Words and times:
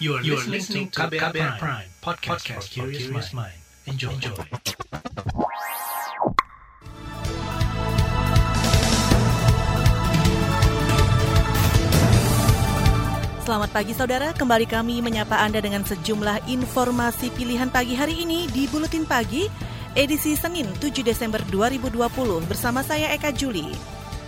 You 0.00 0.16
are, 0.16 0.22
listening, 0.22 0.88
to 0.96 1.00
KBR, 1.04 1.34
KBR 1.34 1.58
Prime, 1.58 1.88
podcast, 2.00 2.48
for 2.48 2.62
curious 2.64 3.32
mind. 3.34 3.52
Enjoy. 3.84 4.14
Enjoy. 4.16 4.32
Selamat 13.42 13.70
pagi 13.74 13.92
saudara, 13.92 14.32
kembali 14.32 14.64
kami 14.70 15.04
menyapa 15.04 15.36
Anda 15.42 15.60
dengan 15.60 15.84
sejumlah 15.84 16.48
informasi 16.48 17.34
pilihan 17.36 17.68
pagi 17.68 17.92
hari 17.92 18.24
ini 18.24 18.48
di 18.48 18.64
Buletin 18.70 19.04
Pagi, 19.04 19.50
edisi 19.92 20.38
Senin 20.38 20.72
7 20.80 21.04
Desember 21.04 21.42
2020 21.52 22.00
bersama 22.48 22.80
saya 22.80 23.12
Eka 23.12 23.34
Juli. 23.34 23.74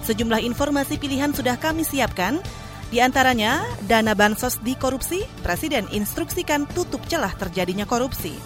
Sejumlah 0.04 0.44
informasi 0.44 1.00
pilihan 1.00 1.32
sudah 1.32 1.56
kami 1.56 1.80
siapkan, 1.86 2.44
di 2.92 2.98
antaranya, 3.00 3.64
dana 3.88 4.12
bansos 4.12 4.60
di 4.60 4.76
korupsi, 4.76 5.24
Presiden 5.40 5.88
instruksikan 5.92 6.68
tutup 6.72 7.04
celah 7.08 7.32
terjadinya 7.36 7.88
korupsi. 7.88 8.36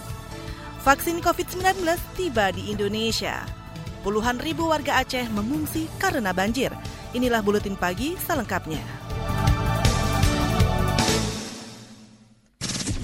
Vaksin 0.87 1.19
COVID-19 1.20 1.84
tiba 2.15 2.55
di 2.55 2.70
Indonesia. 2.70 3.45
Puluhan 4.06 4.38
ribu 4.38 4.70
warga 4.70 5.02
Aceh 5.02 5.27
mengungsi 5.34 5.91
karena 5.98 6.30
banjir. 6.30 6.70
Inilah 7.12 7.43
Buletin 7.43 7.74
Pagi 7.74 8.15
selengkapnya. 8.16 8.80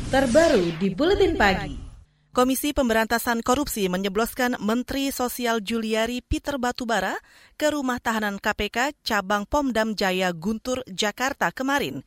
Terbaru 0.09 0.79
di 0.79 0.89
Buletin 0.95 1.35
Pagi. 1.35 1.84
Komisi 2.35 2.75
Pemberantasan 2.75 3.47
Korupsi 3.47 3.87
menyebloskan 3.87 4.59
Menteri 4.59 5.15
Sosial 5.15 5.63
Juliari 5.63 6.19
Peter 6.19 6.59
Batubara 6.59 7.15
ke 7.55 7.71
rumah 7.71 8.03
tahanan 8.03 8.43
KPK 8.43 9.07
cabang 9.07 9.47
Pomdam 9.47 9.95
Jaya 9.95 10.35
Guntur, 10.35 10.83
Jakarta 10.91 11.55
kemarin. 11.55 12.03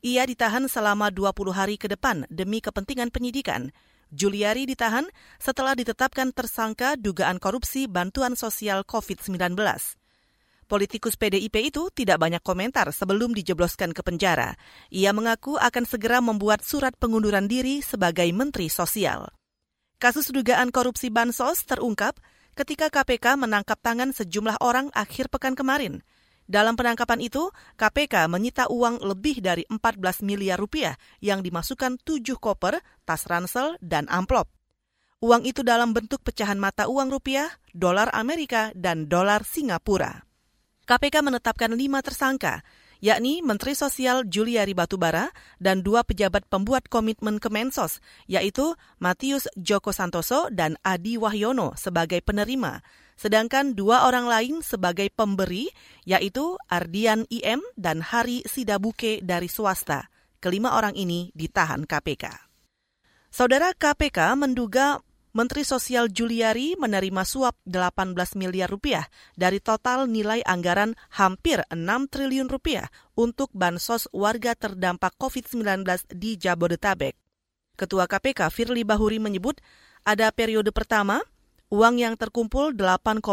Ia 0.00 0.24
ditahan 0.24 0.72
selama 0.72 1.12
20 1.12 1.52
hari 1.52 1.76
ke 1.76 1.84
depan 1.84 2.24
demi 2.32 2.64
kepentingan 2.64 3.12
penyidikan. 3.12 3.76
Juliari 4.08 4.64
ditahan 4.64 5.04
setelah 5.36 5.76
ditetapkan 5.76 6.32
tersangka 6.32 6.96
dugaan 6.96 7.36
korupsi 7.36 7.84
bantuan 7.92 8.32
sosial 8.40 8.88
COVID-19. 8.88 9.36
Politikus 10.64 11.20
PDIP 11.20 11.68
itu 11.68 11.92
tidak 11.92 12.24
banyak 12.24 12.40
komentar 12.40 12.88
sebelum 12.88 13.36
dijebloskan 13.36 13.92
ke 13.92 14.00
penjara. 14.00 14.56
Ia 14.88 15.12
mengaku 15.12 15.60
akan 15.60 15.84
segera 15.84 16.24
membuat 16.24 16.64
surat 16.64 16.96
pengunduran 16.96 17.44
diri 17.52 17.84
sebagai 17.84 18.32
Menteri 18.32 18.72
Sosial. 18.72 19.41
Kasus 20.02 20.34
dugaan 20.34 20.74
korupsi 20.74 21.14
bansos 21.14 21.62
terungkap 21.62 22.18
ketika 22.58 22.90
KPK 22.90 23.38
menangkap 23.38 23.78
tangan 23.78 24.10
sejumlah 24.10 24.58
orang 24.58 24.90
akhir 24.98 25.30
pekan 25.30 25.54
kemarin. 25.54 26.02
Dalam 26.50 26.74
penangkapan 26.74 27.22
itu, 27.22 27.54
KPK 27.78 28.26
menyita 28.26 28.66
uang 28.66 28.98
lebih 28.98 29.38
dari 29.38 29.62
14 29.70 30.26
miliar 30.26 30.58
rupiah 30.58 30.98
yang 31.22 31.38
dimasukkan 31.38 32.02
tujuh 32.02 32.34
koper, 32.42 32.82
tas 33.06 33.30
ransel, 33.30 33.78
dan 33.78 34.10
amplop. 34.10 34.50
Uang 35.22 35.46
itu 35.46 35.62
dalam 35.62 35.94
bentuk 35.94 36.18
pecahan 36.26 36.58
mata 36.58 36.90
uang 36.90 37.06
rupiah, 37.06 37.46
dolar 37.70 38.10
Amerika, 38.10 38.74
dan 38.74 39.06
dolar 39.06 39.46
Singapura. 39.46 40.26
KPK 40.82 41.22
menetapkan 41.22 41.70
lima 41.78 42.02
tersangka, 42.02 42.66
yakni 43.02 43.42
Menteri 43.42 43.74
Sosial 43.74 44.24
Juliari 44.30 44.72
Batubara 44.72 45.34
dan 45.58 45.82
dua 45.82 46.06
pejabat 46.06 46.46
pembuat 46.46 46.86
komitmen 46.86 47.42
Kemensos, 47.42 47.98
yaitu 48.30 48.78
Matius 49.02 49.50
Joko 49.58 49.90
Santoso 49.90 50.46
dan 50.54 50.78
Adi 50.86 51.18
Wahyono 51.18 51.74
sebagai 51.74 52.22
penerima, 52.22 52.80
sedangkan 53.18 53.74
dua 53.74 54.06
orang 54.06 54.30
lain 54.30 54.54
sebagai 54.62 55.10
pemberi, 55.10 55.68
yaitu 56.06 56.54
Ardian 56.70 57.26
IM 57.28 57.60
dan 57.74 58.00
Hari 58.00 58.46
Sidabuke 58.46 59.20
dari 59.20 59.50
swasta. 59.50 60.06
Kelima 60.38 60.78
orang 60.78 60.94
ini 60.94 61.34
ditahan 61.34 61.86
KPK. 61.86 62.50
Saudara 63.32 63.74
KPK 63.74 64.38
menduga 64.38 65.02
Menteri 65.32 65.64
Sosial 65.64 66.12
Juliari 66.12 66.76
menerima 66.76 67.24
suap 67.24 67.56
18 67.64 68.12
miliar 68.36 68.68
rupiah 68.68 69.08
dari 69.32 69.64
total 69.64 70.04
nilai 70.04 70.44
anggaran 70.44 70.92
hampir 71.08 71.64
6 71.72 71.80
triliun 72.12 72.52
rupiah 72.52 72.92
untuk 73.16 73.48
bansos 73.56 74.12
warga 74.12 74.52
terdampak 74.52 75.16
COVID-19 75.16 75.88
di 76.12 76.36
Jabodetabek. 76.36 77.16
Ketua 77.80 78.04
KPK 78.04 78.52
Firly 78.52 78.84
Bahuri 78.84 79.16
menyebut 79.16 79.56
ada 80.04 80.28
periode 80.36 80.68
pertama 80.68 81.24
uang 81.72 81.96
yang 81.96 82.20
terkumpul 82.20 82.76
8,2 82.76 83.24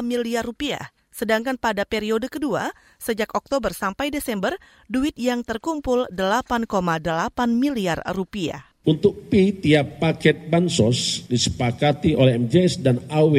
miliar 0.00 0.48
rupiah, 0.48 0.96
sedangkan 1.12 1.60
pada 1.60 1.84
periode 1.84 2.32
kedua 2.32 2.72
sejak 2.96 3.36
Oktober 3.36 3.76
sampai 3.76 4.08
Desember 4.08 4.56
duit 4.88 5.12
yang 5.20 5.44
terkumpul 5.44 6.08
8,8 6.08 6.64
miliar 7.52 8.00
rupiah. 8.16 8.73
Untuk 8.84 9.32
P 9.32 9.48
tiap 9.64 9.96
paket 9.96 10.52
bansos 10.52 11.24
disepakati 11.24 12.12
oleh 12.12 12.36
MJS 12.36 12.84
dan 12.84 13.00
AW 13.08 13.32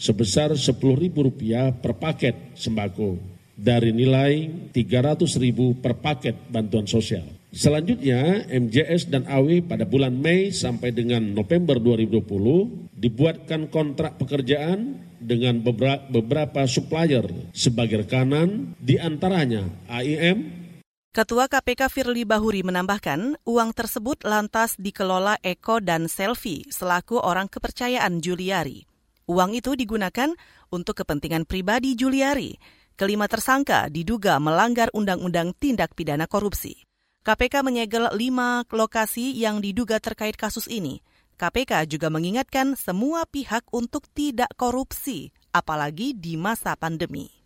sebesar 0.00 0.56
Rp10.000 0.56 1.76
per 1.76 1.92
paket 2.00 2.56
sembako 2.56 3.20
dari 3.52 3.92
nilai 3.92 4.48
Rp300.000 4.72 5.76
per 5.84 5.92
paket 6.00 6.40
bantuan 6.48 6.88
sosial. 6.88 7.28
Selanjutnya, 7.52 8.48
MJS 8.48 9.12
dan 9.12 9.28
AW 9.28 9.68
pada 9.68 9.84
bulan 9.84 10.16
Mei 10.16 10.56
sampai 10.56 10.88
dengan 10.96 11.36
November 11.36 11.76
2020 11.76 12.96
dibuatkan 12.96 13.68
kontrak 13.68 14.16
pekerjaan 14.16 15.04
dengan 15.20 15.60
beberapa 16.08 16.64
supplier 16.64 17.28
sebagai 17.52 18.08
rekanan, 18.08 18.72
di 18.80 18.96
antaranya 18.96 19.68
AIM, 19.92 20.67
Ketua 21.08 21.48
KPK 21.48 21.88
Firly 21.88 22.28
Bahuri 22.28 22.60
menambahkan, 22.60 23.40
uang 23.48 23.72
tersebut 23.72 24.28
lantas 24.28 24.76
dikelola 24.76 25.40
Eko 25.40 25.80
dan 25.80 26.04
Selvi 26.04 26.68
selaku 26.68 27.16
orang 27.16 27.48
kepercayaan 27.48 28.20
Juliari. 28.20 28.84
Uang 29.24 29.56
itu 29.56 29.72
digunakan 29.72 30.36
untuk 30.68 31.00
kepentingan 31.00 31.48
pribadi 31.48 31.96
Juliari. 31.96 32.60
Kelima 32.92 33.24
tersangka 33.24 33.88
diduga 33.88 34.36
melanggar 34.36 34.92
Undang-Undang 34.92 35.56
Tindak 35.56 35.96
Pidana 35.96 36.28
Korupsi. 36.28 36.84
KPK 37.24 37.64
menyegel 37.64 38.12
lima 38.12 38.68
lokasi 38.68 39.32
yang 39.32 39.64
diduga 39.64 40.04
terkait 40.04 40.36
kasus 40.36 40.68
ini. 40.68 41.00
KPK 41.40 41.88
juga 41.88 42.12
mengingatkan 42.12 42.76
semua 42.76 43.24
pihak 43.24 43.64
untuk 43.72 44.04
tidak 44.12 44.52
korupsi, 44.60 45.32
apalagi 45.56 46.12
di 46.12 46.36
masa 46.36 46.76
pandemi. 46.76 47.37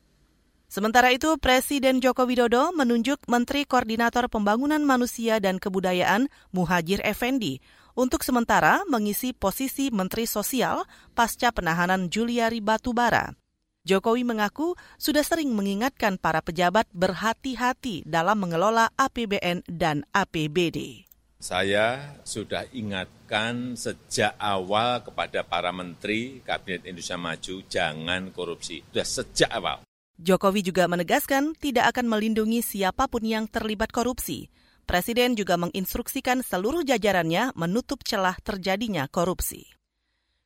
Sementara 0.73 1.13
itu, 1.13 1.37
Presiden 1.37 2.01
Joko 2.01 2.25
Widodo 2.25 2.73
menunjuk 2.73 3.29
Menteri 3.29 3.69
Koordinator 3.69 4.33
Pembangunan 4.33 4.81
Manusia 4.81 5.37
dan 5.37 5.61
Kebudayaan 5.61 6.33
Muhajir 6.49 7.05
Effendi 7.05 7.61
untuk 7.93 8.25
sementara 8.25 8.81
mengisi 8.89 9.37
posisi 9.37 9.93
Menteri 9.93 10.25
Sosial 10.25 10.89
pasca 11.13 11.53
penahanan 11.53 12.09
Juliari 12.09 12.65
Batubara. 12.65 13.37
Jokowi 13.85 14.25
mengaku 14.25 14.73
sudah 14.97 15.21
sering 15.21 15.53
mengingatkan 15.53 16.17
para 16.17 16.41
pejabat 16.41 16.89
berhati-hati 16.97 18.09
dalam 18.09 18.41
mengelola 18.41 18.89
APBN 18.97 19.69
dan 19.69 20.09
APBD. 20.17 21.05
Saya 21.37 22.17
sudah 22.25 22.65
ingatkan 22.73 23.77
sejak 23.77 24.41
awal 24.41 25.05
kepada 25.05 25.45
para 25.45 25.69
menteri 25.69 26.41
Kabinet 26.41 26.89
Indonesia 26.89 27.21
Maju, 27.21 27.55
jangan 27.69 28.33
korupsi. 28.33 28.81
Sudah 28.89 29.05
sejak 29.21 29.53
awal. 29.53 29.85
Jokowi 30.23 30.63
juga 30.63 30.87
menegaskan 30.87 31.59
tidak 31.59 31.99
akan 31.99 32.07
melindungi 32.07 32.63
siapa 32.63 33.11
pun 33.11 33.27
yang 33.27 33.51
terlibat 33.51 33.91
korupsi. 33.91 34.47
Presiden 34.87 35.35
juga 35.35 35.59
menginstruksikan 35.59 36.47
seluruh 36.47 36.87
jajarannya 36.87 37.51
menutup 37.59 38.07
celah 38.07 38.39
terjadinya 38.39 39.11
korupsi. 39.11 39.67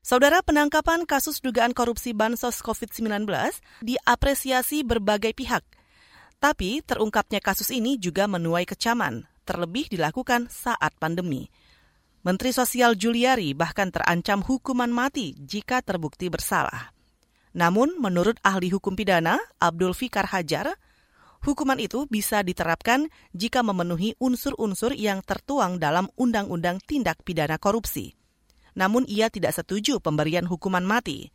Saudara 0.01 0.41
penangkapan 0.41 1.05
kasus 1.05 1.45
dugaan 1.45 1.77
korupsi 1.77 2.17
bansos 2.17 2.65
COVID-19 2.65 3.29
diapresiasi 3.85 4.81
berbagai 4.81 5.37
pihak. 5.37 5.61
Tapi 6.41 6.81
terungkapnya 6.81 7.45
kasus 7.45 7.69
ini 7.69 8.01
juga 8.01 8.25
menuai 8.25 8.65
kecaman, 8.65 9.29
terlebih 9.45 9.93
dilakukan 9.93 10.49
saat 10.49 10.97
pandemi. 10.97 11.53
Menteri 12.25 12.57
Sosial 12.57 12.97
Juliari 12.97 13.53
bahkan 13.53 13.93
terancam 13.93 14.41
hukuman 14.41 14.89
mati 14.89 15.37
jika 15.37 15.85
terbukti 15.85 16.33
bersalah. 16.33 16.96
Namun, 17.57 17.97
menurut 17.97 18.37
ahli 18.45 18.69
hukum 18.69 18.93
pidana 18.93 19.41
Abdul 19.57 19.97
Fikar 19.97 20.29
Hajar, 20.29 20.77
hukuman 21.41 21.81
itu 21.81 22.05
bisa 22.05 22.45
diterapkan 22.45 23.09
jika 23.33 23.65
memenuhi 23.65 24.13
unsur-unsur 24.21 24.93
yang 24.93 25.25
tertuang 25.25 25.81
dalam 25.81 26.13
Undang-Undang 26.21 26.85
Tindak 26.85 27.25
Pidana 27.25 27.57
Korupsi. 27.57 28.13
Namun 28.77 29.09
ia 29.09 29.33
tidak 29.33 29.57
setuju 29.57 30.05
pemberian 30.05 30.45
hukuman 30.45 30.85
mati. 30.85 31.33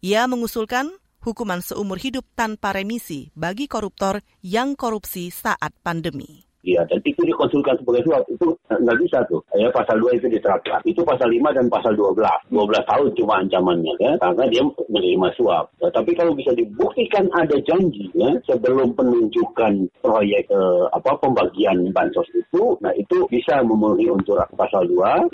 Ia 0.00 0.24
mengusulkan 0.24 0.88
hukuman 1.20 1.60
seumur 1.60 2.00
hidup 2.00 2.24
tanpa 2.32 2.72
remisi 2.72 3.28
bagi 3.36 3.68
koruptor 3.68 4.24
yang 4.40 4.72
korupsi 4.72 5.28
saat 5.28 5.76
pandemi. 5.84 6.48
Ya, 6.64 6.80
dan 6.88 6.98
itu 7.04 7.20
dikonsulkan 7.28 7.76
sebagai 7.76 8.02
suap. 8.08 8.24
Itu 8.32 8.56
nggak 8.72 8.98
bisa 9.04 9.18
tuh. 9.28 9.44
Ya, 9.52 9.68
pasal 9.68 10.00
2 10.00 10.16
itu 10.16 10.26
diterapkan. 10.32 10.80
Itu 10.88 11.04
pasal 11.04 11.28
5 11.28 11.52
dan 11.52 11.68
pasal 11.68 11.92
12. 11.92 12.24
12 12.48 12.90
tahun 12.90 13.08
cuma 13.20 13.34
ancamannya 13.44 13.94
ya, 14.00 14.12
karena 14.16 14.44
dia 14.48 14.62
menerima 14.64 15.28
suap. 15.36 15.64
Ya, 15.84 15.88
tapi 15.92 16.16
kalau 16.16 16.32
bisa 16.32 16.56
dibuktikan 16.56 17.28
ada 17.36 17.56
janji 17.62 18.08
ya, 18.16 18.32
sebelum 18.48 18.96
penunjukan 18.96 19.88
proyek 20.00 20.48
eh, 20.48 20.84
apa 20.88 21.12
pembagian 21.20 21.92
bansos 21.92 22.26
itu, 22.32 22.76
nah 22.80 22.90
itu 22.96 23.28
bisa 23.28 23.60
memenuhi 23.60 24.08
unsur 24.08 24.40
pasal 24.56 24.88
2 24.88 25.28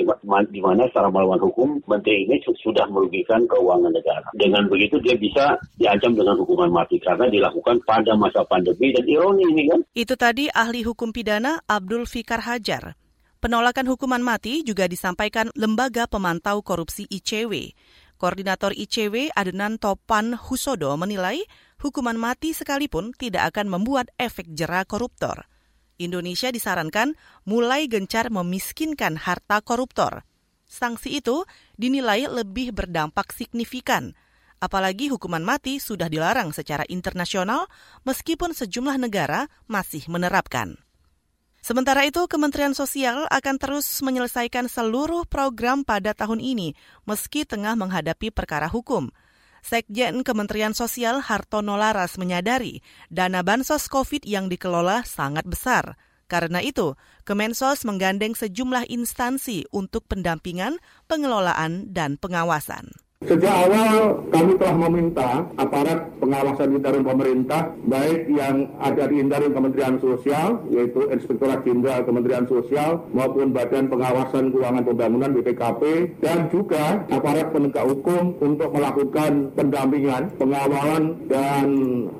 di 0.50 0.60
mana 0.60 0.82
secara 0.90 1.08
melawan 1.12 1.38
hukum 1.38 1.78
menteri 1.86 2.26
ini 2.26 2.42
sudah 2.42 2.86
merugikan 2.90 3.46
keuangan 3.46 3.92
negara. 3.92 4.26
Dengan 4.34 4.66
begitu 4.66 4.98
dia 5.02 5.14
bisa 5.14 5.54
diancam 5.78 6.16
dengan 6.16 6.36
hukuman 6.40 6.70
mati 6.70 6.98
karena 6.98 7.30
dilakukan 7.30 7.80
pada 7.86 8.12
masa 8.18 8.42
pandemi 8.46 8.92
dan 8.92 9.04
ironi 9.06 9.44
ini 9.46 9.62
kan. 9.70 9.80
Itu 9.94 10.14
tadi 10.18 10.50
ahli 10.50 10.82
hukum 10.82 11.14
pidana 11.20 11.60
Abdul 11.68 12.08
Fikar 12.08 12.40
Hajar. 12.48 12.96
Penolakan 13.44 13.84
hukuman 13.92 14.24
mati 14.24 14.64
juga 14.64 14.88
disampaikan 14.88 15.52
Lembaga 15.52 16.08
Pemantau 16.08 16.64
Korupsi 16.64 17.04
ICW. 17.12 17.76
Koordinator 18.16 18.72
ICW 18.72 19.28
Adenan 19.36 19.76
Topan 19.76 20.32
Husodo 20.32 20.96
menilai 20.96 21.44
hukuman 21.76 22.16
mati 22.16 22.56
sekalipun 22.56 23.12
tidak 23.12 23.52
akan 23.52 23.68
membuat 23.68 24.08
efek 24.16 24.48
jera 24.56 24.88
koruptor. 24.88 25.44
Indonesia 26.00 26.48
disarankan 26.48 27.12
mulai 27.44 27.84
gencar 27.84 28.32
memiskinkan 28.32 29.20
harta 29.20 29.60
koruptor. 29.60 30.24
Sanksi 30.64 31.20
itu 31.20 31.44
dinilai 31.76 32.32
lebih 32.32 32.72
berdampak 32.72 33.36
signifikan 33.36 34.16
Apalagi 34.60 35.08
hukuman 35.08 35.40
mati 35.40 35.80
sudah 35.80 36.12
dilarang 36.12 36.52
secara 36.52 36.84
internasional 36.92 37.64
meskipun 38.04 38.52
sejumlah 38.52 39.00
negara 39.00 39.48
masih 39.64 40.04
menerapkan. 40.12 40.80
Sementara 41.60 42.08
itu, 42.08 42.24
Kementerian 42.24 42.72
Sosial 42.72 43.28
akan 43.28 43.56
terus 43.60 43.84
menyelesaikan 44.00 44.64
seluruh 44.64 45.28
program 45.28 45.84
pada 45.84 46.16
tahun 46.16 46.40
ini 46.40 46.72
meski 47.04 47.44
tengah 47.44 47.76
menghadapi 47.76 48.32
perkara 48.32 48.64
hukum. 48.64 49.12
Sekjen 49.60 50.24
Kementerian 50.24 50.72
Sosial 50.72 51.20
Hartono 51.20 51.76
Laras 51.76 52.16
menyadari 52.16 52.80
dana 53.12 53.44
bansos 53.44 53.92
COVID 53.92 54.24
yang 54.24 54.48
dikelola 54.48 55.04
sangat 55.04 55.44
besar. 55.44 56.00
Karena 56.30 56.64
itu, 56.64 56.96
Kemensos 57.28 57.84
menggandeng 57.84 58.32
sejumlah 58.32 58.88
instansi 58.88 59.66
untuk 59.74 60.06
pendampingan, 60.06 60.80
pengelolaan, 61.10 61.90
dan 61.92 62.16
pengawasan. 62.16 62.94
Sejak 63.20 63.52
awal 63.52 64.26
kami 64.32 64.56
telah 64.56 64.76
meminta 64.88 65.44
aparat 65.60 66.08
pengawasan 66.24 66.72
intern 66.72 67.04
pemerintah, 67.04 67.68
baik 67.84 68.32
yang 68.32 68.72
ada 68.80 69.06
di 69.12 69.20
intern 69.20 69.52
Kementerian 69.52 70.00
Sosial, 70.00 70.64
yaitu 70.72 71.04
Inspektorat 71.12 71.60
Jenderal 71.60 72.00
Kementerian 72.08 72.48
Sosial, 72.48 73.04
maupun 73.12 73.52
Badan 73.52 73.92
Pengawasan 73.92 74.50
Keuangan 74.56 74.88
Pembangunan 74.88 75.36
BPKP, 75.36 75.82
dan 76.24 76.48
juga 76.48 77.04
aparat 77.12 77.52
penegak 77.52 77.92
hukum 77.92 78.40
untuk 78.40 78.72
melakukan 78.72 79.52
pendampingan, 79.52 80.32
pengawalan, 80.40 81.20
dan 81.28 81.66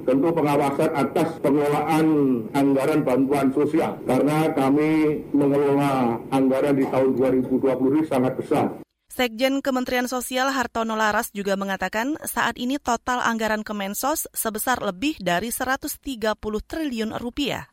tentu 0.05 0.29
pengawasan 0.37 0.91
atas 1.01 1.33
pengelolaan 1.41 2.07
anggaran 2.53 3.01
bantuan 3.01 3.49
sosial. 3.57 3.97
Karena 4.05 4.53
kami 4.53 5.25
mengelola 5.33 6.21
anggaran 6.29 6.77
di 6.77 6.85
tahun 6.93 7.17
2020 7.17 7.57
ini 7.89 8.03
sangat 8.05 8.37
besar. 8.37 8.90
Sekjen 9.11 9.59
Kementerian 9.59 10.07
Sosial 10.07 10.55
Hartono 10.55 10.95
Laras 10.95 11.35
juga 11.35 11.59
mengatakan 11.59 12.15
saat 12.23 12.55
ini 12.63 12.79
total 12.79 13.19
anggaran 13.19 13.67
Kemensos 13.67 14.31
sebesar 14.31 14.79
lebih 14.79 15.19
dari 15.19 15.51
130 15.51 15.99
triliun 16.39 17.19
rupiah. 17.19 17.67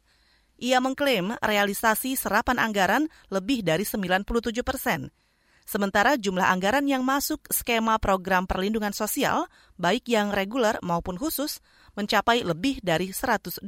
Ia 0.58 0.82
mengklaim 0.82 1.38
realisasi 1.38 2.18
serapan 2.18 2.58
anggaran 2.58 3.06
lebih 3.30 3.62
dari 3.62 3.86
97 3.86 4.26
persen. 4.66 5.14
Sementara 5.62 6.18
jumlah 6.18 6.50
anggaran 6.50 6.90
yang 6.90 7.06
masuk 7.06 7.46
skema 7.54 8.02
program 8.02 8.50
perlindungan 8.50 8.98
sosial, 8.98 9.46
baik 9.78 10.10
yang 10.10 10.34
reguler 10.34 10.82
maupun 10.82 11.22
khusus, 11.22 11.62
mencapai 11.94 12.42
lebih 12.42 12.82
dari 12.82 13.14
128 13.14 13.62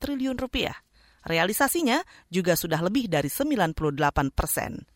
triliun 0.00 0.36
rupiah. 0.40 0.80
Realisasinya 1.28 2.00
juga 2.32 2.56
sudah 2.56 2.80
lebih 2.80 3.12
dari 3.12 3.28
98 3.28 4.32
persen. 4.32 4.88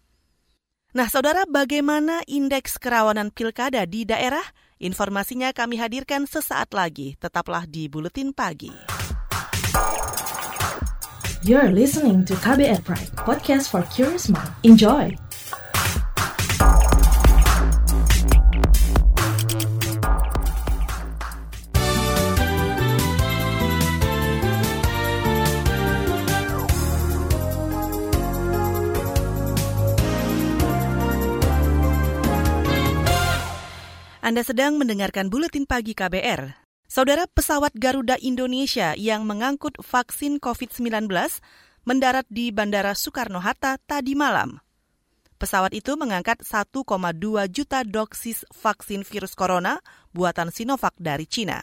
Nah, 0.95 1.11
saudara, 1.11 1.43
bagaimana 1.51 2.23
indeks 2.23 2.79
kerawanan 2.79 3.35
pilkada 3.35 3.83
di 3.83 4.07
daerah? 4.07 4.47
Informasinya 4.79 5.51
kami 5.51 5.75
hadirkan 5.75 6.23
sesaat 6.23 6.71
lagi. 6.71 7.19
Tetaplah 7.19 7.67
di 7.67 7.91
Buletin 7.91 8.31
Pagi. 8.31 8.71
You're 11.43 11.75
listening 11.75 12.23
to 12.31 12.39
KBR 12.39 12.87
Pride, 12.87 13.11
podcast 13.19 13.75
for 13.75 13.83
curious 13.91 14.31
mind. 14.31 14.55
Enjoy! 14.63 15.11
Anda 34.25 34.41
sedang 34.41 34.81
mendengarkan 34.81 35.29
buletin 35.29 35.69
pagi 35.69 35.93
KBR. 35.93 36.57
Saudara 36.89 37.29
pesawat 37.29 37.77
Garuda 37.77 38.17
Indonesia 38.17 38.97
yang 38.97 39.29
mengangkut 39.29 39.77
vaksin 39.85 40.41
COVID-19 40.41 41.13
mendarat 41.85 42.25
di 42.33 42.49
Bandara 42.49 42.97
Soekarno-Hatta 42.97 43.77
tadi 43.85 44.17
malam. 44.17 44.65
Pesawat 45.37 45.77
itu 45.77 45.93
mengangkat 46.01 46.41
1,2 46.41 46.73
juta 47.53 47.85
dosis 47.85 48.49
vaksin 48.49 49.05
virus 49.05 49.37
corona 49.37 49.85
buatan 50.17 50.49
Sinovac 50.49 50.97
dari 50.97 51.29
Cina. 51.29 51.61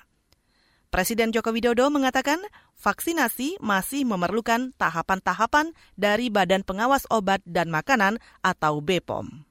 Presiden 0.93 1.33
Joko 1.33 1.49
Widodo 1.57 1.89
mengatakan 1.89 2.45
vaksinasi 2.77 3.57
masih 3.57 4.05
memerlukan 4.05 4.69
tahapan-tahapan 4.77 5.73
dari 5.97 6.29
Badan 6.29 6.61
Pengawas 6.61 7.09
Obat 7.09 7.41
dan 7.41 7.73
Makanan 7.73 8.21
atau 8.45 8.85
BPOM. 8.85 9.49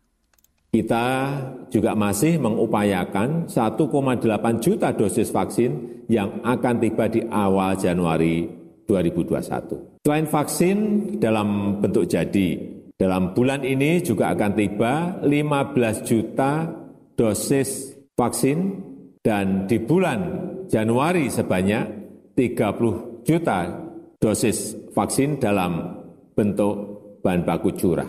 Kita 0.71 1.35
juga 1.67 1.99
masih 1.99 2.39
mengupayakan 2.39 3.51
1,8 3.51 4.63
juta 4.63 4.95
dosis 4.95 5.35
vaksin 5.35 6.07
yang 6.07 6.39
akan 6.47 6.75
tiba 6.79 7.11
di 7.11 7.27
awal 7.27 7.75
Januari 7.75 8.47
2021. 8.87 10.07
Selain 10.07 10.31
vaksin 10.31 10.77
dalam 11.19 11.83
bentuk 11.83 12.07
jadi, 12.07 12.55
dalam 12.95 13.35
bulan 13.35 13.67
ini 13.67 13.99
juga 13.99 14.31
akan 14.31 14.51
tiba 14.55 15.19
15 15.27 16.07
juta 16.07 16.71
dosis 17.19 17.99
vaksin 18.15 18.79
dan 19.27 19.67
di 19.67 19.83
bulan 19.83 20.21
Januari 20.71 21.27
sebanyak 21.27 21.85
30 22.39 23.27
juta 23.27 23.59
dosis 24.23 24.79
vaksin 24.95 25.43
dalam 25.43 25.99
bentuk 26.39 26.75
bahan 27.27 27.43
baku 27.43 27.75
curah 27.75 28.09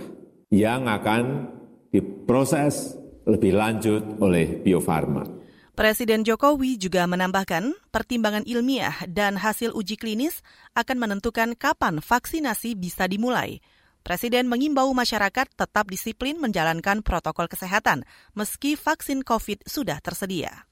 yang 0.54 0.86
akan 0.86 1.48
diproses 1.92 2.96
lebih 3.28 3.54
lanjut 3.54 4.18
oleh 4.24 4.64
Bio 4.64 4.82
Farma. 4.82 5.28
Presiden 5.72 6.28
Jokowi 6.28 6.76
juga 6.76 7.08
menambahkan 7.08 7.72
pertimbangan 7.96 8.44
ilmiah 8.44 9.08
dan 9.08 9.40
hasil 9.40 9.72
uji 9.72 9.96
klinis 9.96 10.44
akan 10.76 11.00
menentukan 11.00 11.56
kapan 11.56 12.04
vaksinasi 12.04 12.76
bisa 12.76 13.08
dimulai. 13.08 13.64
Presiden 14.02 14.50
mengimbau 14.50 14.90
masyarakat 14.98 15.48
tetap 15.54 15.86
disiplin 15.88 16.42
menjalankan 16.42 17.06
protokol 17.06 17.46
kesehatan 17.46 18.02
meski 18.34 18.74
vaksin 18.74 19.22
COVID 19.22 19.64
sudah 19.70 20.02
tersedia. 20.02 20.66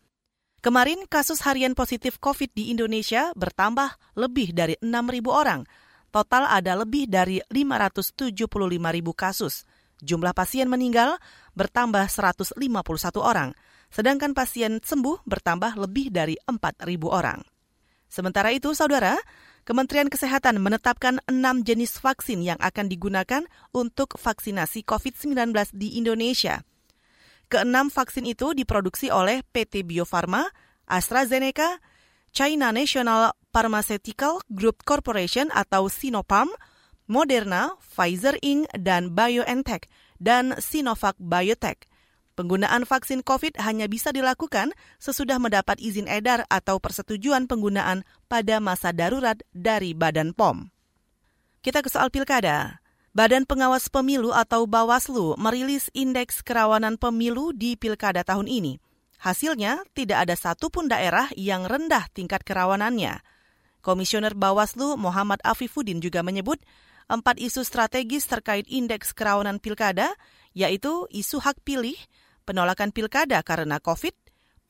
Kemarin 0.59 1.07
kasus 1.07 1.39
harian 1.47 1.77
positif 1.77 2.19
COVID 2.19 2.51
di 2.51 2.73
Indonesia 2.73 3.31
bertambah 3.37 3.95
lebih 4.19 4.51
dari 4.51 4.75
6.000 4.83 5.23
orang. 5.31 5.63
Total 6.11 6.43
ada 6.49 6.75
lebih 6.75 7.07
dari 7.07 7.39
575.000 7.47 8.49
kasus. 9.15 9.63
Jumlah 9.99 10.31
pasien 10.31 10.71
meninggal 10.71 11.19
bertambah 11.59 12.07
151 12.07 12.55
orang, 13.19 13.51
sedangkan 13.91 14.31
pasien 14.31 14.79
sembuh 14.79 15.27
bertambah 15.27 15.75
lebih 15.75 16.11
dari 16.13 16.39
4.000 16.47 16.87
orang. 17.07 17.43
Sementara 18.09 18.49
itu, 18.49 18.73
saudara, 18.73 19.19
Kementerian 19.69 20.09
Kesehatan 20.09 20.57
menetapkan 20.63 21.21
enam 21.29 21.61
jenis 21.61 22.01
vaksin 22.01 22.41
yang 22.41 22.57
akan 22.57 22.89
digunakan 22.89 23.45
untuk 23.69 24.17
vaksinasi 24.17 24.81
COVID-19 24.81 25.53
di 25.77 25.99
Indonesia. 26.01 26.65
Keenam 27.53 27.93
vaksin 27.93 28.25
itu 28.25 28.57
diproduksi 28.57 29.13
oleh 29.13 29.45
PT 29.53 29.85
Bio 29.85 30.09
Farma, 30.09 30.49
AstraZeneca, 30.89 31.77
China 32.33 32.73
National 32.73 33.33
Pharmaceutical 33.49 34.41
Group 34.49 34.85
Corporation 34.85 35.49
atau 35.53 35.85
Sinopharm, 35.85 36.49
Moderna, 37.09 37.73
Pfizer 37.81 38.37
Inc., 38.45 38.69
dan 38.77 39.17
BioNTech, 39.17 39.89
dan 40.21 40.53
Sinovac 40.61 41.17
Biotech. 41.17 41.89
Penggunaan 42.37 42.85
vaksin 42.85 43.25
COVID 43.25 43.59
hanya 43.59 43.89
bisa 43.89 44.13
dilakukan 44.13 44.71
sesudah 45.01 45.41
mendapat 45.41 45.81
izin 45.81 46.07
edar 46.07 46.47
atau 46.47 46.79
persetujuan 46.79 47.49
penggunaan 47.49 48.07
pada 48.31 48.63
masa 48.63 48.95
darurat 48.95 49.35
dari 49.51 49.91
Badan 49.91 50.31
POM. 50.31 50.71
Kita 51.59 51.83
ke 51.83 51.91
soal 51.91 52.07
pilkada. 52.13 52.79
Badan 53.11 53.43
Pengawas 53.43 53.91
Pemilu 53.91 54.31
atau 54.31 54.63
Bawaslu 54.69 55.35
merilis 55.35 55.91
indeks 55.91 56.39
kerawanan 56.39 56.95
pemilu 56.95 57.51
di 57.51 57.75
pilkada 57.75 58.23
tahun 58.23 58.47
ini. 58.47 58.79
Hasilnya, 59.19 59.83
tidak 59.91 60.23
ada 60.23 60.39
satupun 60.39 60.87
daerah 60.87 61.27
yang 61.35 61.67
rendah 61.67 62.07
tingkat 62.15 62.47
kerawanannya. 62.47 63.19
Komisioner 63.83 64.31
Bawaslu 64.31 64.95
Muhammad 64.95 65.43
Afifuddin 65.43 65.99
juga 65.99 66.23
menyebut 66.23 66.63
empat 67.11 67.41
isu 67.41 67.67
strategis 67.67 68.29
terkait 68.29 68.63
indeks 68.71 69.11
kerawanan 69.11 69.59
pilkada, 69.59 70.15
yaitu 70.55 71.09
isu 71.11 71.43
hak 71.43 71.59
pilih, 71.67 71.97
penolakan 72.47 72.95
pilkada 72.95 73.43
karena 73.43 73.83
COVID, 73.83 74.15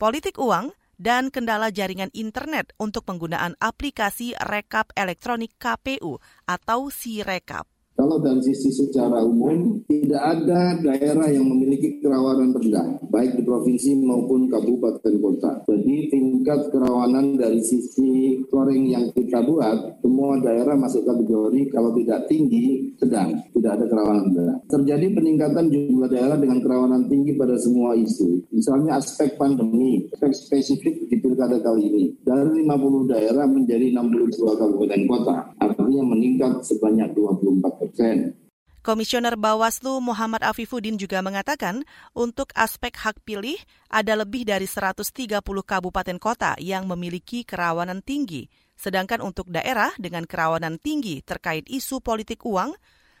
politik 0.00 0.42
uang, 0.42 0.74
dan 0.98 1.30
kendala 1.32 1.70
jaringan 1.70 2.10
internet 2.12 2.74
untuk 2.76 3.06
penggunaan 3.06 3.54
aplikasi 3.62 4.34
rekap 4.36 4.90
elektronik 4.98 5.54
KPU 5.56 6.18
atau 6.44 6.90
Sirekap. 6.90 7.69
Kalau 8.00 8.16
dari 8.16 8.40
sisi 8.40 8.72
secara 8.72 9.20
umum, 9.20 9.84
tidak 9.84 10.24
ada 10.24 10.72
daerah 10.80 11.28
yang 11.28 11.44
memiliki 11.44 12.00
kerawanan 12.00 12.56
rendah, 12.56 12.96
baik 13.12 13.36
di 13.36 13.44
provinsi 13.44 13.92
maupun 14.00 14.48
kabupaten 14.48 15.20
kota. 15.20 15.60
Jadi 15.68 16.08
tingkat 16.08 16.72
kerawanan 16.72 17.36
dari 17.36 17.60
sisi 17.60 18.40
scoring 18.48 18.88
yang 18.88 19.04
kita 19.12 19.44
buat, 19.44 20.00
semua 20.00 20.40
daerah 20.40 20.80
masuk 20.80 21.04
kategori 21.04 21.60
kalau 21.68 21.92
tidak 21.92 22.24
tinggi, 22.24 22.88
sedang. 22.96 23.36
Tidak 23.52 23.68
ada 23.68 23.84
kerawanan 23.84 24.32
rendah. 24.32 24.56
Terjadi 24.72 25.06
peningkatan 25.20 25.68
jumlah 25.68 26.08
daerah 26.08 26.40
dengan 26.40 26.64
kerawanan 26.64 27.04
tinggi 27.04 27.36
pada 27.36 27.60
semua 27.60 27.92
isu. 28.00 28.48
Misalnya 28.48 28.96
aspek 28.96 29.36
pandemi, 29.36 30.08
aspek 30.08 30.32
spesifik 30.32 31.04
di 31.04 31.20
pilkada 31.20 31.60
kali 31.60 31.84
ini. 31.84 32.04
Dari 32.24 32.64
50 32.64 33.12
daerah 33.12 33.44
menjadi 33.44 33.92
62 33.92 34.56
kabupaten 34.56 35.02
kota. 35.04 35.36
Artinya 35.70 36.02
meningkat 36.02 36.66
sebanyak 36.66 37.14
24 37.14 37.78
persen. 37.78 38.34
Komisioner 38.80 39.36
Bawaslu 39.36 40.00
Muhammad 40.00 40.40
Afifuddin 40.40 40.96
juga 40.96 41.20
mengatakan 41.20 41.84
untuk 42.16 42.48
aspek 42.56 42.96
hak 42.96 43.20
pilih 43.28 43.60
ada 43.92 44.16
lebih 44.16 44.48
dari 44.48 44.64
130 44.64 45.12
kabupaten 45.44 46.16
kota 46.16 46.56
yang 46.56 46.88
memiliki 46.88 47.44
kerawanan 47.44 48.00
tinggi, 48.00 48.48
sedangkan 48.80 49.20
untuk 49.20 49.52
daerah 49.52 49.92
dengan 50.00 50.24
kerawanan 50.24 50.80
tinggi 50.80 51.20
terkait 51.20 51.68
isu 51.68 52.00
politik 52.00 52.40
uang, 52.48 52.72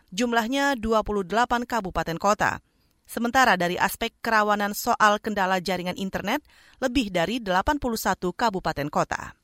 jumlahnya 0.08 0.80
28 0.80 1.68
kabupaten 1.68 2.16
kota. 2.16 2.64
Sementara 3.04 3.60
dari 3.60 3.76
aspek 3.76 4.16
kerawanan 4.24 4.72
soal 4.72 5.20
kendala 5.20 5.60
jaringan 5.60 6.00
internet, 6.00 6.40
lebih 6.80 7.12
dari 7.12 7.36
81 7.36 8.32
kabupaten 8.32 8.88
kota. 8.88 9.36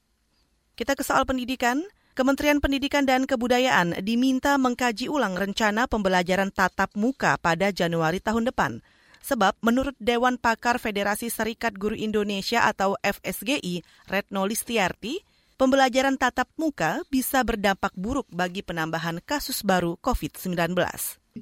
Kita 0.73 0.97
ke 0.97 1.05
soal 1.05 1.29
pendidikan. 1.29 1.85
Kementerian 2.17 2.65
Pendidikan 2.65 3.05
dan 3.05 3.29
Kebudayaan 3.29 4.01
diminta 4.01 4.57
mengkaji 4.57 5.13
ulang 5.13 5.37
rencana 5.37 5.85
pembelajaran 5.85 6.49
tatap 6.49 6.89
muka 6.97 7.37
pada 7.37 7.69
Januari 7.69 8.25
tahun 8.25 8.49
depan. 8.49 8.81
Sebab 9.21 9.61
menurut 9.61 9.93
Dewan 10.01 10.41
Pakar 10.41 10.81
Federasi 10.81 11.29
Serikat 11.29 11.77
Guru 11.77 11.93
Indonesia 11.93 12.65
atau 12.65 12.97
FSGI, 13.05 13.85
Retno 14.09 14.49
Listiarti, 14.49 15.21
pembelajaran 15.61 16.17
tatap 16.17 16.49
muka 16.57 17.05
bisa 17.13 17.45
berdampak 17.45 17.93
buruk 17.93 18.25
bagi 18.33 18.65
penambahan 18.65 19.21
kasus 19.21 19.61
baru 19.61 20.01
COVID-19 20.01 20.73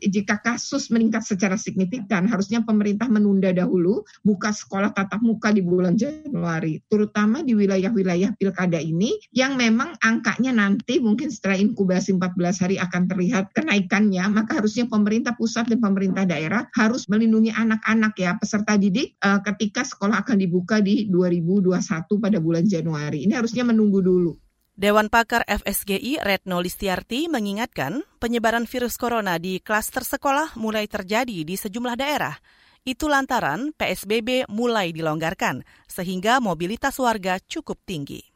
jika 0.00 0.40
kasus 0.42 0.90
meningkat 0.90 1.22
secara 1.26 1.58
signifikan, 1.58 2.26
harusnya 2.26 2.62
pemerintah 2.62 3.06
menunda 3.06 3.50
dahulu 3.54 4.02
buka 4.26 4.50
sekolah 4.50 4.94
tatap 4.94 5.20
muka 5.22 5.50
di 5.54 5.62
bulan 5.62 5.94
Januari, 5.98 6.82
terutama 6.90 7.42
di 7.42 7.54
wilayah-wilayah 7.54 8.36
pilkada 8.38 8.78
ini 8.78 9.14
yang 9.34 9.54
memang 9.58 9.96
angkanya 10.02 10.54
nanti 10.54 10.98
mungkin 10.98 11.30
setelah 11.30 11.58
inkubasi 11.58 12.16
14 12.16 12.62
hari 12.62 12.76
akan 12.78 13.02
terlihat 13.10 13.50
kenaikannya, 13.54 14.24
maka 14.30 14.62
harusnya 14.62 14.86
pemerintah 14.86 15.34
pusat 15.34 15.66
dan 15.70 15.80
pemerintah 15.80 16.28
daerah 16.28 16.66
harus 16.76 17.06
melindungi 17.10 17.54
anak-anak 17.54 18.14
ya 18.18 18.36
peserta 18.38 18.76
didik 18.78 19.16
uh, 19.24 19.40
ketika 19.42 19.86
sekolah 19.86 20.22
akan 20.22 20.36
dibuka 20.40 20.78
di 20.84 21.08
2021 21.10 21.74
pada 22.20 22.38
bulan 22.38 22.64
Januari. 22.66 23.26
Ini 23.26 23.38
harusnya 23.38 23.64
menunggu 23.66 24.00
dulu. 24.04 24.43
Dewan 24.74 25.06
Pakar 25.06 25.46
FSGI 25.46 26.18
Retno 26.18 26.58
Listiarti 26.58 27.30
mengingatkan 27.30 28.02
penyebaran 28.18 28.66
virus 28.66 28.98
corona 28.98 29.38
di 29.38 29.62
klaster 29.62 30.02
sekolah 30.02 30.58
mulai 30.58 30.90
terjadi 30.90 31.46
di 31.46 31.54
sejumlah 31.54 31.94
daerah. 31.94 32.34
Itu 32.82 33.06
lantaran 33.06 33.70
PSBB 33.70 34.50
mulai 34.50 34.90
dilonggarkan, 34.90 35.62
sehingga 35.86 36.42
mobilitas 36.42 36.98
warga 36.98 37.38
cukup 37.38 37.78
tinggi. 37.86 38.26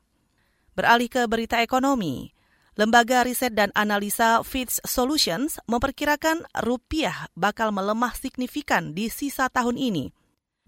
Beralih 0.78 1.10
ke 1.10 1.26
berita 1.26 1.58
ekonomi, 1.58 2.30
Lembaga 2.78 3.26
Riset 3.26 3.58
dan 3.58 3.74
Analisa 3.74 4.38
Fitch 4.46 4.78
Solutions 4.86 5.58
memperkirakan 5.66 6.46
rupiah 6.62 7.26
bakal 7.34 7.74
melemah 7.74 8.14
signifikan 8.14 8.94
di 8.94 9.10
sisa 9.10 9.50
tahun 9.50 9.74
ini– 9.74 10.14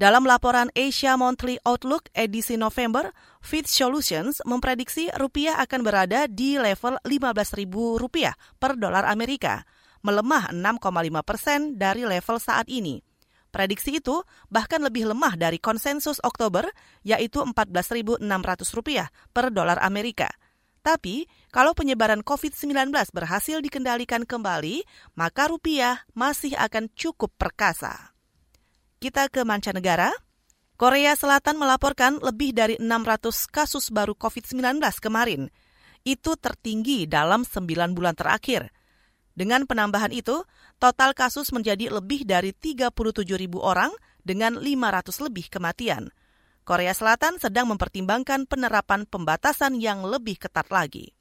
dalam 0.01 0.25
laporan 0.25 0.73
Asia 0.73 1.13
Monthly 1.21 1.61
Outlook 1.69 2.09
edisi 2.17 2.57
November, 2.57 3.13
Fitch 3.45 3.69
Solutions 3.69 4.41
memprediksi 4.49 5.13
rupiah 5.21 5.61
akan 5.61 5.85
berada 5.85 6.25
di 6.25 6.57
level 6.57 6.97
15.000 7.05 7.69
rupiah 8.01 8.33
per 8.57 8.81
dolar 8.81 9.05
Amerika, 9.05 9.61
melemah 10.01 10.57
6,5 10.57 11.21
persen 11.21 11.77
dari 11.77 12.09
level 12.09 12.41
saat 12.41 12.65
ini. 12.73 13.05
Prediksi 13.53 14.01
itu 14.01 14.25
bahkan 14.49 14.81
lebih 14.81 15.13
lemah 15.13 15.37
dari 15.37 15.61
konsensus 15.61 16.17
Oktober, 16.25 16.65
yaitu 17.05 17.45
14.600 17.45 18.25
rupiah 18.73 19.13
per 19.37 19.53
dolar 19.53 19.77
Amerika. 19.85 20.33
Tapi, 20.81 21.29
kalau 21.53 21.77
penyebaran 21.77 22.25
COVID-19 22.25 22.89
berhasil 23.13 23.61
dikendalikan 23.61 24.25
kembali, 24.25 24.81
maka 25.13 25.53
rupiah 25.53 26.09
masih 26.17 26.57
akan 26.57 26.89
cukup 26.97 27.37
perkasa. 27.37 28.10
Kita 29.01 29.33
ke 29.33 29.49
mancanegara. 29.49 30.13
Korea 30.77 31.17
Selatan 31.17 31.57
melaporkan 31.57 32.21
lebih 32.21 32.53
dari 32.53 32.77
600 32.77 33.49
kasus 33.49 33.89
baru 33.89 34.13
COVID-19 34.13 34.77
kemarin. 35.01 35.49
Itu 36.05 36.37
tertinggi 36.37 37.09
dalam 37.09 37.49
9 37.49 37.97
bulan 37.97 38.13
terakhir. 38.13 38.69
Dengan 39.33 39.65
penambahan 39.65 40.13
itu, 40.13 40.45
total 40.77 41.17
kasus 41.17 41.49
menjadi 41.49 41.89
lebih 41.89 42.29
dari 42.29 42.53
37 42.53 43.41
ribu 43.41 43.65
orang 43.65 43.89
dengan 44.21 44.61
500 44.61 45.25
lebih 45.25 45.49
kematian. 45.49 46.13
Korea 46.69 46.93
Selatan 46.93 47.41
sedang 47.41 47.73
mempertimbangkan 47.73 48.45
penerapan 48.45 49.09
pembatasan 49.09 49.81
yang 49.81 50.05
lebih 50.05 50.37
ketat 50.37 50.69
lagi. 50.69 51.17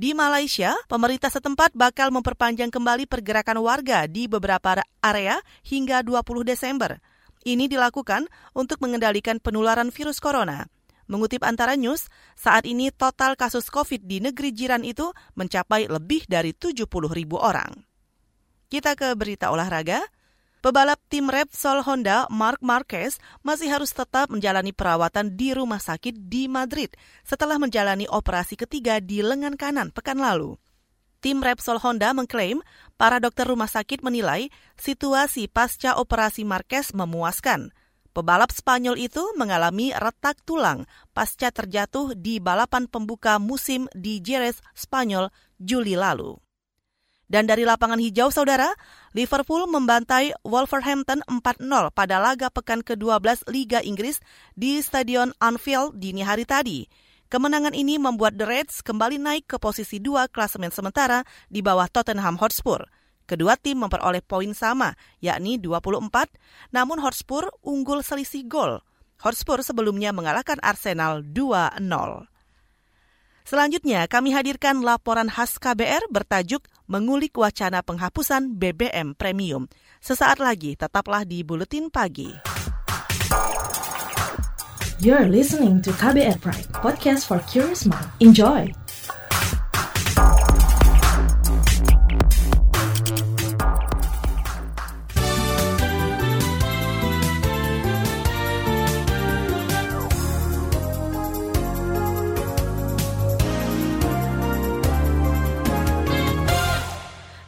Di 0.00 0.16
Malaysia, 0.16 0.72
pemerintah 0.88 1.28
setempat 1.28 1.76
bakal 1.76 2.08
memperpanjang 2.08 2.72
kembali 2.72 3.04
pergerakan 3.04 3.60
warga 3.60 4.08
di 4.08 4.32
beberapa 4.32 4.80
area 5.04 5.36
hingga 5.60 6.00
20 6.00 6.40
Desember. 6.40 6.96
Ini 7.44 7.68
dilakukan 7.68 8.24
untuk 8.56 8.80
mengendalikan 8.80 9.36
penularan 9.44 9.92
virus 9.92 10.16
corona. 10.16 10.64
Mengutip 11.04 11.44
antara 11.44 11.76
news, 11.76 12.08
saat 12.32 12.64
ini 12.64 12.88
total 12.88 13.36
kasus 13.36 13.68
COVID 13.68 14.08
di 14.08 14.24
negeri 14.24 14.56
jiran 14.56 14.88
itu 14.88 15.04
mencapai 15.36 15.84
lebih 15.92 16.24
dari 16.24 16.56
70 16.56 16.88
ribu 17.12 17.36
orang. 17.36 17.68
Kita 18.72 18.96
ke 18.96 19.12
berita 19.12 19.52
olahraga. 19.52 20.00
Pebalap 20.60 21.00
tim 21.08 21.32
Repsol 21.32 21.80
Honda 21.80 22.28
Mark 22.28 22.60
Marquez 22.60 23.16
masih 23.40 23.72
harus 23.72 23.96
tetap 23.96 24.28
menjalani 24.28 24.76
perawatan 24.76 25.32
di 25.32 25.56
rumah 25.56 25.80
sakit 25.80 26.28
di 26.28 26.52
Madrid 26.52 26.92
setelah 27.24 27.56
menjalani 27.56 28.04
operasi 28.04 28.60
ketiga 28.60 29.00
di 29.00 29.24
lengan 29.24 29.56
kanan 29.56 29.88
pekan 29.88 30.20
lalu. 30.20 30.60
Tim 31.24 31.40
Repsol 31.40 31.80
Honda 31.80 32.12
mengklaim 32.12 32.60
para 33.00 33.16
dokter 33.24 33.48
rumah 33.48 33.72
sakit 33.72 34.04
menilai 34.04 34.52
situasi 34.76 35.48
pasca 35.48 35.96
operasi 35.96 36.44
Marquez 36.44 36.92
memuaskan. 36.92 37.72
Pebalap 38.12 38.52
Spanyol 38.52 39.00
itu 39.00 39.24
mengalami 39.40 39.96
retak 39.96 40.44
tulang 40.44 40.84
pasca 41.16 41.48
terjatuh 41.48 42.12
di 42.12 42.36
balapan 42.36 42.84
pembuka 42.84 43.40
musim 43.40 43.88
di 43.96 44.20
Jerez, 44.20 44.60
Spanyol, 44.76 45.32
Juli 45.56 45.96
lalu. 45.96 46.36
Dan 47.30 47.46
dari 47.46 47.62
lapangan 47.62 48.02
hijau, 48.02 48.34
saudara, 48.34 48.74
Liverpool 49.14 49.70
membantai 49.70 50.34
Wolverhampton 50.42 51.22
4-0 51.30 51.62
pada 51.94 52.18
laga 52.18 52.50
pekan 52.50 52.82
ke-12 52.82 53.46
Liga 53.46 53.78
Inggris 53.86 54.18
di 54.58 54.82
Stadion 54.82 55.30
Anfield 55.38 55.94
dini 55.94 56.26
hari 56.26 56.42
tadi. 56.42 56.90
Kemenangan 57.30 57.78
ini 57.78 58.02
membuat 58.02 58.34
The 58.34 58.42
Reds 58.42 58.82
kembali 58.82 59.22
naik 59.22 59.46
ke 59.46 59.62
posisi 59.62 60.02
dua 60.02 60.26
klasemen 60.26 60.74
sementara 60.74 61.22
di 61.46 61.62
bawah 61.62 61.86
Tottenham 61.86 62.34
Hotspur. 62.34 62.82
Kedua 63.30 63.54
tim 63.54 63.78
memperoleh 63.78 64.26
poin 64.26 64.50
sama, 64.50 64.98
yakni 65.22 65.54
24, 65.62 66.10
namun 66.74 66.98
Hotspur 66.98 67.46
unggul 67.62 68.02
selisih 68.02 68.50
gol. 68.50 68.82
Hotspur 69.22 69.62
sebelumnya 69.62 70.10
mengalahkan 70.10 70.58
Arsenal 70.58 71.22
2-0. 71.22 71.78
Selanjutnya, 73.50 74.06
kami 74.06 74.30
hadirkan 74.30 74.78
laporan 74.78 75.26
khas 75.26 75.58
KBR 75.58 76.06
bertajuk 76.14 76.70
Mengulik 76.86 77.34
Wacana 77.34 77.82
Penghapusan 77.82 78.54
BBM 78.54 79.18
Premium. 79.18 79.66
Sesaat 79.98 80.38
lagi, 80.38 80.78
tetaplah 80.78 81.26
di 81.26 81.42
Buletin 81.42 81.90
Pagi. 81.90 82.30
You're 85.02 85.26
listening 85.26 85.82
to 85.82 85.90
KBR 85.98 86.38
Pride, 86.38 86.70
podcast 86.78 87.26
for 87.26 87.42
curious 87.50 87.90
mind. 87.90 88.06
Enjoy! 88.22 88.70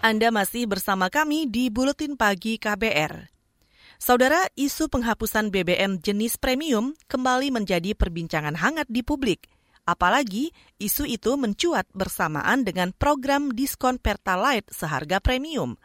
Anda 0.03 0.35
masih 0.35 0.67
bersama 0.67 1.07
kami 1.15 1.47
di 1.47 1.71
Buletin 1.71 2.19
Pagi 2.19 2.59
KBR. 2.59 3.31
Saudara, 4.03 4.51
isu 4.59 4.91
penghapusan 4.91 5.55
BBM 5.55 6.03
jenis 6.03 6.43
premium 6.43 6.99
kembali 7.07 7.55
menjadi 7.55 7.95
perbincangan 7.95 8.59
hangat 8.59 8.91
di 8.91 9.07
publik. 9.07 9.47
Apalagi 9.87 10.51
isu 10.83 11.07
itu 11.07 11.39
mencuat 11.39 11.87
bersamaan 11.95 12.67
dengan 12.67 12.91
program 12.91 13.55
diskon 13.55 14.03
Pertalite 14.03 14.75
seharga 14.75 15.23
premium. 15.23 15.79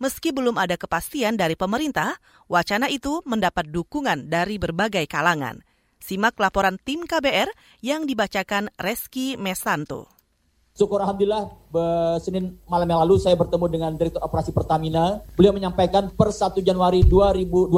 Meski 0.00 0.32
belum 0.32 0.56
ada 0.56 0.80
kepastian 0.80 1.36
dari 1.36 1.52
pemerintah, 1.52 2.16
wacana 2.48 2.88
itu 2.88 3.20
mendapat 3.28 3.68
dukungan 3.68 4.32
dari 4.32 4.56
berbagai 4.56 5.04
kalangan. 5.04 5.60
Simak 6.00 6.40
laporan 6.40 6.80
tim 6.80 7.04
KBR 7.04 7.52
yang 7.84 8.08
dibacakan 8.08 8.72
Reski 8.80 9.36
Mesanto. 9.36 10.17
Syukur 10.78 11.02
Alhamdulillah 11.02 11.50
Senin 12.22 12.54
malam 12.70 12.86
yang 12.86 13.02
lalu 13.02 13.18
saya 13.18 13.34
bertemu 13.34 13.66
dengan 13.66 13.90
Direktur 13.98 14.22
Operasi 14.22 14.54
Pertamina. 14.54 15.26
Beliau 15.34 15.50
menyampaikan 15.50 16.06
per 16.14 16.30
1 16.30 16.54
Januari 16.62 17.02
2021 17.02 17.74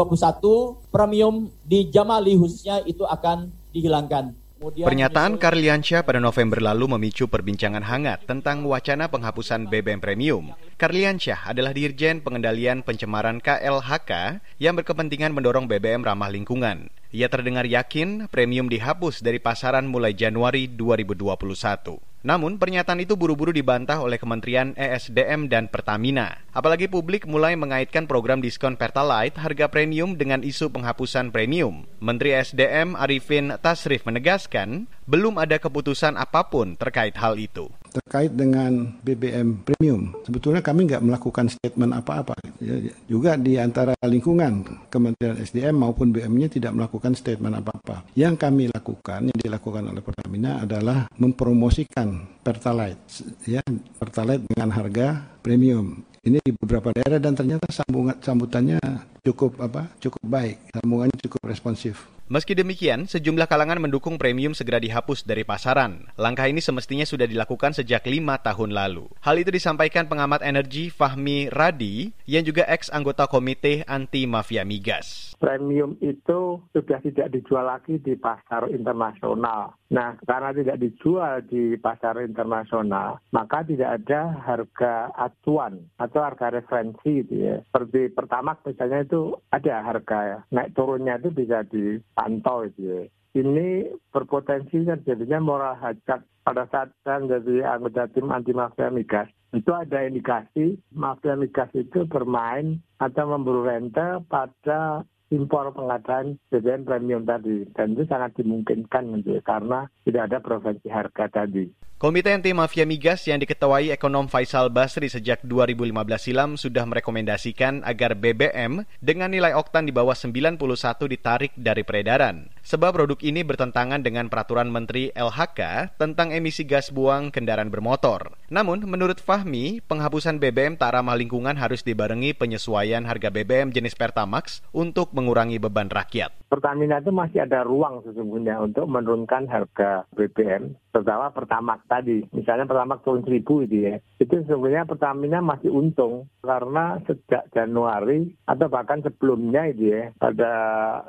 premium 0.92 1.49
di 1.64 1.88
Jamali 1.88 2.37
khususnya 2.37 2.85
itu 2.85 3.09
akan 3.09 3.49
dihilangkan. 3.73 4.37
Kemudian 4.61 4.85
Pernyataan 4.85 5.40
Karliansyah 5.40 6.04
pada 6.04 6.21
November 6.21 6.61
lalu 6.61 6.92
memicu 6.92 7.25
perbincangan 7.25 7.80
hangat 7.80 8.28
tentang 8.28 8.69
wacana 8.69 9.09
penghapusan 9.09 9.73
BBM 9.73 10.04
Premium. 10.04 10.52
Karliansyah 10.76 11.49
adalah 11.49 11.73
Dirjen 11.73 12.21
Pengendalian 12.21 12.85
Pencemaran 12.85 13.40
KLHK 13.40 14.45
yang 14.61 14.76
berkepentingan 14.76 15.33
mendorong 15.33 15.64
BBM 15.64 16.04
ramah 16.04 16.28
lingkungan. 16.28 16.92
Ia 17.16 17.33
terdengar 17.33 17.64
yakin 17.64 18.28
premium 18.28 18.69
dihapus 18.69 19.25
dari 19.25 19.40
pasaran 19.40 19.88
mulai 19.88 20.12
Januari 20.12 20.69
2021. 20.69 22.10
Namun, 22.21 22.61
pernyataan 22.61 23.00
itu 23.00 23.17
buru-buru 23.17 23.49
dibantah 23.49 23.97
oleh 24.05 24.21
Kementerian 24.21 24.77
ESDM 24.77 25.49
dan 25.49 25.73
Pertamina. 25.73 26.45
Apalagi 26.53 26.85
publik 26.85 27.25
mulai 27.25 27.57
mengaitkan 27.57 28.05
program 28.05 28.45
diskon 28.45 28.77
Pertalite 28.77 29.41
harga 29.41 29.73
premium 29.73 30.12
dengan 30.21 30.45
isu 30.45 30.69
penghapusan 30.69 31.33
premium. 31.33 31.89
Menteri 31.97 32.37
ESDM 32.37 32.93
Arifin 32.93 33.57
Tasrif 33.65 34.05
menegaskan, 34.05 34.85
belum 35.09 35.41
ada 35.41 35.57
keputusan 35.57 36.21
apa 36.21 36.53
pun 36.53 36.77
terkait 36.77 37.17
hal 37.17 37.41
itu 37.41 37.73
terkait 37.91 38.33
dengan 38.33 38.95
BBM 39.03 39.67
premium. 39.67 40.15
Sebetulnya 40.23 40.63
kami 40.63 40.87
nggak 40.87 41.03
melakukan 41.05 41.51
statement 41.51 41.93
apa-apa. 41.99 42.39
Ya, 42.63 42.79
juga 43.11 43.35
di 43.35 43.59
antara 43.59 43.93
lingkungan 44.07 44.87
Kementerian 44.89 45.39
SDM 45.43 45.77
maupun 45.77 46.15
BM-nya 46.15 46.49
tidak 46.51 46.73
melakukan 46.75 47.19
statement 47.19 47.59
apa-apa. 47.59 48.07
Yang 48.15 48.35
kami 48.41 48.71
lakukan, 48.71 49.31
yang 49.31 49.39
dilakukan 49.39 49.91
oleh 49.91 50.03
Pertamina 50.03 50.63
adalah 50.63 51.11
mempromosikan 51.19 52.41
Pertalite, 52.41 53.27
ya 53.45 53.61
Pertalite 53.99 54.47
dengan 54.47 54.71
harga 54.73 55.21
premium. 55.43 56.07
Ini 56.21 56.37
di 56.45 56.53
beberapa 56.53 56.93
daerah 56.93 57.17
dan 57.17 57.33
ternyata 57.33 57.65
sambungan 57.73 58.21
sambutannya 58.21 58.77
cukup 59.23 59.61
apa? 59.61 59.93
Cukup 60.00 60.23
baik, 60.25 60.59
sambungannya 60.75 61.17
cukup 61.21 61.43
responsif. 61.47 62.09
Meski 62.31 62.55
demikian, 62.55 63.11
sejumlah 63.11 63.50
kalangan 63.50 63.83
mendukung 63.83 64.15
premium 64.15 64.55
segera 64.55 64.79
dihapus 64.79 65.27
dari 65.27 65.43
pasaran. 65.43 66.07
Langkah 66.15 66.47
ini 66.47 66.62
semestinya 66.62 67.03
sudah 67.03 67.27
dilakukan 67.27 67.75
sejak 67.75 68.07
lima 68.07 68.39
tahun 68.39 68.71
lalu. 68.71 69.11
Hal 69.19 69.43
itu 69.43 69.50
disampaikan 69.50 70.07
pengamat 70.07 70.47
energi 70.47 70.95
Fahmi 70.95 71.50
Radi, 71.50 72.15
yang 72.31 72.47
juga 72.47 72.71
ex-anggota 72.71 73.27
Komite 73.27 73.83
Anti 73.83 74.31
Mafia 74.31 74.62
Migas. 74.62 75.35
Premium 75.43 75.99
itu 75.99 76.62
sudah 76.71 77.03
tidak 77.03 77.35
dijual 77.35 77.67
lagi 77.67 77.99
di 77.99 78.15
pasar 78.15 78.71
internasional. 78.71 79.75
Nah, 79.91 80.15
karena 80.23 80.55
tidak 80.55 80.79
dijual 80.79 81.43
di 81.50 81.75
pasar 81.83 82.23
internasional, 82.23 83.19
maka 83.35 83.67
tidak 83.67 83.99
ada 83.99 84.39
harga 84.39 85.11
acuan 85.19 85.83
atau 85.99 86.23
harga 86.23 86.62
referensi 86.62 87.27
gitu 87.27 87.35
ya. 87.35 87.59
Seperti 87.67 88.15
pertama 88.15 88.55
misalnya 88.62 89.03
itu 89.11 89.35
ada 89.50 89.83
harga 89.83 90.19
ya. 90.23 90.39
naik 90.54 90.78
turunnya 90.78 91.19
itu 91.19 91.35
bisa 91.35 91.67
di 91.67 91.99
pantau 92.15 92.63
itu 92.63 92.78
ya. 92.87 93.02
Ini 93.30 93.91
berpotensi 94.15 94.87
terjadinya 94.87 95.39
moral 95.43 95.75
hajat 95.78 96.23
pada 96.47 96.67
saat 96.71 96.95
saya 97.02 97.23
menjadi 97.23 97.67
anggota 97.67 98.06
tim 98.11 98.30
anti 98.30 98.54
mafia 98.54 98.91
migas. 98.91 99.26
Itu 99.50 99.75
ada 99.75 100.06
indikasi 100.06 100.78
mafia 100.95 101.35
migas 101.35 101.71
itu 101.75 102.06
bermain 102.06 102.78
atau 103.02 103.30
memburu 103.30 103.67
rente 103.67 104.23
pada 104.30 105.06
impor 105.30 105.71
pengadaan 105.75 106.43
BBM 106.50 106.82
premium 106.87 107.23
tadi. 107.23 107.67
Dan 107.71 107.95
itu 107.95 108.06
sangat 108.11 108.35
dimungkinkan 108.35 109.23
gitu, 109.23 109.39
karena 109.47 109.87
tidak 110.06 110.23
ada 110.30 110.39
provinsi 110.43 110.91
harga 110.91 111.30
tadi. 111.30 111.71
Komite 112.00 112.32
Anti 112.32 112.56
Mafia 112.56 112.89
Migas 112.89 113.28
yang 113.28 113.45
diketuai 113.45 113.93
ekonom 113.93 114.25
Faisal 114.25 114.73
Basri 114.73 115.13
sejak 115.13 115.45
2015 115.45 115.93
silam 116.17 116.56
sudah 116.56 116.89
merekomendasikan 116.89 117.84
agar 117.84 118.17
BBM 118.17 118.89
dengan 119.04 119.28
nilai 119.28 119.52
oktan 119.52 119.84
di 119.84 119.93
bawah 119.93 120.17
91 120.17 120.56
ditarik 120.97 121.52
dari 121.60 121.84
peredaran. 121.84 122.49
Sebab 122.65 122.97
produk 122.97 123.21
ini 123.21 123.45
bertentangan 123.45 124.00
dengan 124.00 124.32
peraturan 124.32 124.73
Menteri 124.73 125.13
LHK 125.13 125.93
tentang 126.00 126.32
emisi 126.32 126.65
gas 126.65 126.89
buang 126.89 127.28
kendaraan 127.28 127.69
bermotor. 127.69 128.32
Namun, 128.49 128.89
menurut 128.89 129.21
Fahmi, 129.21 129.84
penghapusan 129.84 130.41
BBM 130.41 130.80
tak 130.80 130.97
ramah 130.97 131.21
lingkungan 131.21 131.60
harus 131.60 131.84
dibarengi 131.84 132.32
penyesuaian 132.32 133.04
harga 133.04 133.28
BBM 133.28 133.76
jenis 133.76 133.93
Pertamax 133.93 134.65
untuk 134.73 135.13
mengurangi 135.13 135.60
beban 135.60 135.93
rakyat. 135.93 136.40
Pertamina 136.50 136.99
itu 136.99 137.15
masih 137.15 137.47
ada 137.47 137.63
ruang 137.63 138.02
sesungguhnya 138.02 138.58
untuk 138.58 138.91
menurunkan 138.91 139.47
harga 139.47 140.02
BBM, 140.19 140.75
terutama 140.91 141.30
Pertamax 141.30 141.86
tadi. 141.86 142.26
Misalnya 142.34 142.67
pertama 142.67 142.99
turun 143.06 143.23
seribu 143.23 143.63
itu 143.63 143.86
ya. 143.86 144.02
Itu 144.19 144.43
sebenarnya 144.43 144.91
Pertamina 144.91 145.39
masih 145.39 145.71
untung 145.71 146.26
karena 146.43 146.99
sejak 147.06 147.47
Januari 147.54 148.34
atau 148.50 148.67
bahkan 148.67 148.99
sebelumnya 148.99 149.71
itu 149.71 149.95
ya 149.95 150.10
pada 150.19 150.52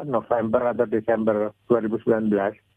November 0.06 0.78
atau 0.78 0.86
Desember 0.86 1.50
2019 1.74 2.30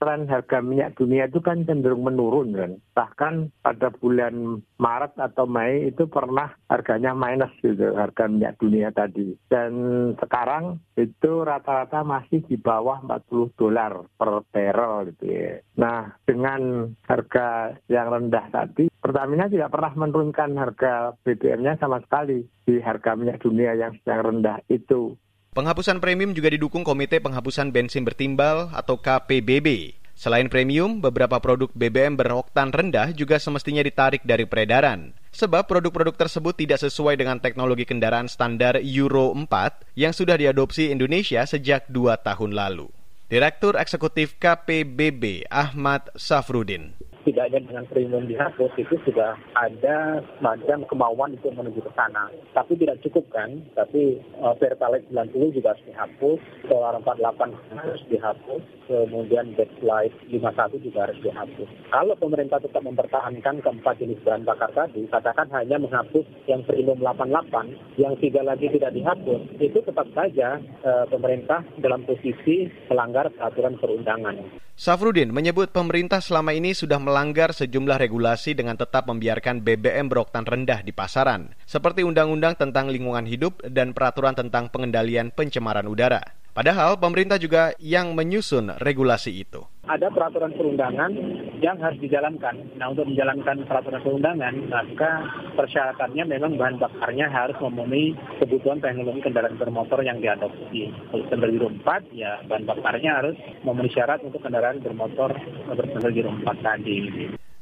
tren 0.05 0.29
harga 0.29 0.61
minyak 0.61 1.01
dunia 1.01 1.33
itu 1.33 1.41
kan 1.41 1.65
cenderung 1.65 2.05
menurun 2.05 2.53
kan. 2.53 2.73
Bahkan 2.93 3.65
pada 3.65 3.89
bulan 3.97 4.61
Maret 4.77 5.17
atau 5.17 5.49
Mei 5.49 5.89
itu 5.89 6.05
pernah 6.05 6.53
harganya 6.69 7.17
minus 7.17 7.49
gitu 7.65 7.97
harga 7.97 8.29
minyak 8.29 8.61
dunia 8.61 8.93
tadi. 8.93 9.33
Dan 9.49 9.73
sekarang 10.21 10.77
itu 11.01 11.41
rata-rata 11.41 12.05
masih 12.05 12.45
bawah 12.59 13.03
40 13.05 13.59
dolar 13.59 14.07
per 14.15 14.45
barrel 14.51 15.15
gitu 15.15 15.25
ya. 15.31 15.61
Nah, 15.79 16.15
dengan 16.25 16.93
harga 17.07 17.79
yang 17.91 18.11
rendah 18.11 18.47
tadi, 18.51 18.89
Pertamina 18.99 19.51
tidak 19.51 19.73
pernah 19.73 19.93
menurunkan 19.95 20.51
harga 20.57 21.13
BBM-nya 21.25 21.77
sama 21.77 22.01
sekali 22.01 22.45
di 22.65 22.81
harga 22.81 23.15
minyak 23.17 23.41
dunia 23.45 23.77
yang 23.77 23.93
sedang 24.01 24.33
rendah 24.33 24.59
itu. 24.69 25.17
Penghapusan 25.55 26.03
premium 26.03 26.35
juga 26.35 26.51
didukung 26.51 26.83
Komite 26.83 27.23
Penghapusan 27.23 27.71
Bensin 27.71 28.03
Bertimbal 28.03 28.75
atau 28.75 28.99
KPBB. 28.99 29.95
Selain 30.15 30.47
premium, 30.47 31.03
beberapa 31.03 31.43
produk 31.43 31.69
BBM 31.75 32.15
beroktan 32.15 32.71
rendah 32.71 33.11
juga 33.11 33.43
semestinya 33.43 33.83
ditarik 33.83 34.23
dari 34.23 34.47
peredaran. 34.47 35.11
Sebab 35.35 35.67
produk-produk 35.67 36.15
tersebut 36.15 36.55
tidak 36.55 36.79
sesuai 36.79 37.19
dengan 37.19 37.43
teknologi 37.43 37.83
kendaraan 37.83 38.31
standar 38.31 38.79
Euro 38.79 39.35
4 39.35 39.99
yang 39.99 40.15
sudah 40.15 40.39
diadopsi 40.39 40.95
Indonesia 40.95 41.43
sejak 41.43 41.91
dua 41.91 42.15
tahun 42.23 42.55
lalu. 42.55 42.87
Direktur 43.27 43.75
Eksekutif 43.75 44.39
KPBB 44.39 45.51
Ahmad 45.51 46.07
Safrudin 46.15 46.95
tidak 47.25 47.49
hanya 47.51 47.61
dengan 47.65 47.85
premium 47.89 48.25
dihapus 48.29 48.73
itu 48.77 48.95
sudah 49.09 49.35
ada 49.57 50.21
semacam 50.39 50.79
kemauan 50.87 51.31
untuk 51.41 51.57
menuju 51.57 51.81
ke 51.81 51.93
sana. 51.97 52.29
Tapi 52.53 52.77
tidak 52.77 53.01
cukup 53.01 53.25
kan, 53.33 53.65
tapi 53.73 54.21
uh, 54.45 54.53
Pertalite 54.61 55.09
90 55.11 55.57
juga 55.57 55.73
harus 55.73 55.85
dihapus, 55.89 56.41
Solar 56.69 56.95
48 57.01 57.81
harus 57.81 58.03
dihapus, 58.13 58.63
kemudian 58.87 59.57
Backlight 59.57 60.13
51 60.29 60.85
juga 60.85 60.99
harus 61.09 61.19
dihapus. 61.25 61.69
Kalau 61.91 62.15
pemerintah 62.21 62.61
tetap 62.61 62.85
mempertahankan 62.85 63.65
keempat 63.65 63.95
jenis 63.99 64.21
bahan 64.23 64.45
bakar 64.45 64.71
tadi, 64.77 65.09
katakan 65.09 65.49
hanya 65.57 65.81
menghapus 65.81 66.25
yang 66.45 66.61
premium 66.69 67.01
88, 67.01 68.01
yang 68.01 68.15
tiga 68.21 68.45
lagi 68.45 68.69
tidak 68.69 68.93
dihapus, 68.93 69.41
itu 69.59 69.79
tetap 69.81 70.07
saja 70.13 70.61
uh, 70.85 71.05
pemerintah 71.09 71.65
dalam 71.81 72.05
posisi 72.05 72.69
melanggar 72.93 73.33
peraturan 73.33 73.81
perundangan. 73.81 74.65
Safrudin 74.75 75.31
menyebut 75.31 75.71
pemerintah 75.71 76.19
selama 76.19 76.51
ini 76.51 76.75
sudah 76.75 76.99
melanggar 77.15 77.55
sejumlah 77.55 77.95
regulasi 78.03 78.59
dengan 78.59 78.75
tetap 78.75 79.07
membiarkan 79.07 79.63
BBM 79.63 80.11
beroktan 80.11 80.43
rendah 80.43 80.83
di 80.83 80.91
pasaran, 80.91 81.55
seperti 81.63 82.03
Undang-Undang 82.03 82.59
tentang 82.59 82.91
Lingkungan 82.91 83.23
Hidup 83.31 83.63
dan 83.71 83.95
Peraturan 83.95 84.35
tentang 84.35 84.67
Pengendalian 84.67 85.31
Pencemaran 85.31 85.87
Udara. 85.87 86.19
Padahal 86.55 86.95
pemerintah 87.03 87.35
juga 87.35 87.75
yang 87.83 88.15
menyusun 88.15 88.79
regulasi 88.79 89.43
itu. 89.43 89.67
Ada 89.91 90.07
peraturan 90.07 90.55
perundangan 90.55 91.11
yang 91.59 91.83
harus 91.83 91.99
dijalankan. 91.99 92.79
Nah 92.79 92.95
untuk 92.95 93.11
menjalankan 93.11 93.67
peraturan 93.67 93.99
perundangan, 94.07 94.55
maka 94.71 95.11
persyaratannya 95.59 96.25
memang 96.31 96.55
bahan 96.55 96.79
bakarnya 96.79 97.27
harus 97.27 97.59
memenuhi 97.59 98.15
kebutuhan 98.39 98.79
teknologi 98.79 99.27
kendaraan 99.27 99.59
bermotor 99.59 99.99
yang 100.07 100.23
diadopsi. 100.23 100.95
Kalau 101.11 101.27
standar 101.27 101.51
Euro 101.51 101.75
4, 101.75 102.15
ya 102.15 102.39
bahan 102.47 102.71
bakarnya 102.71 103.11
harus 103.19 103.37
memenuhi 103.67 103.91
syarat 103.91 104.23
untuk 104.23 104.39
kendaraan 104.39 104.79
bermotor 104.79 105.35
berstandar 105.75 106.15
Euro 106.15 106.39
4 106.39 106.55
tadi. 106.63 106.99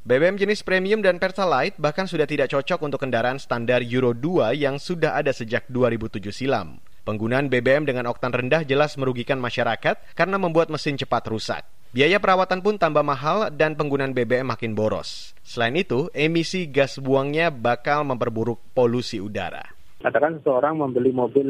BBM 0.05 0.37
jenis 0.37 0.61
premium 0.61 1.00
dan 1.00 1.16
Pertalite 1.16 1.81
bahkan 1.81 2.05
sudah 2.05 2.28
tidak 2.28 2.52
cocok 2.52 2.85
untuk 2.85 3.00
kendaraan 3.00 3.40
standar 3.40 3.81
Euro 3.88 4.12
2 4.12 4.52
yang 4.52 4.76
sudah 4.76 5.16
ada 5.16 5.33
sejak 5.33 5.64
2007 5.72 6.28
silam. 6.28 6.81
Penggunaan 7.02 7.50
BBM 7.50 7.82
dengan 7.82 8.06
oktan 8.06 8.30
rendah 8.30 8.62
jelas 8.62 8.94
merugikan 8.94 9.42
masyarakat 9.42 9.98
karena 10.14 10.38
membuat 10.38 10.70
mesin 10.70 10.94
cepat 10.94 11.26
rusak. 11.26 11.66
Biaya 11.90 12.22
perawatan 12.22 12.62
pun 12.62 12.78
tambah 12.78 13.02
mahal 13.02 13.50
dan 13.52 13.74
penggunaan 13.74 14.14
BBM 14.14 14.48
makin 14.48 14.72
boros. 14.72 15.34
Selain 15.42 15.74
itu, 15.74 16.08
emisi 16.14 16.70
gas 16.70 16.96
buangnya 17.02 17.50
bakal 17.50 18.06
memperburuk 18.06 18.62
polusi 18.72 19.18
udara. 19.18 19.71
Katakan 20.02 20.42
seseorang 20.42 20.82
membeli 20.82 21.14
mobil 21.14 21.46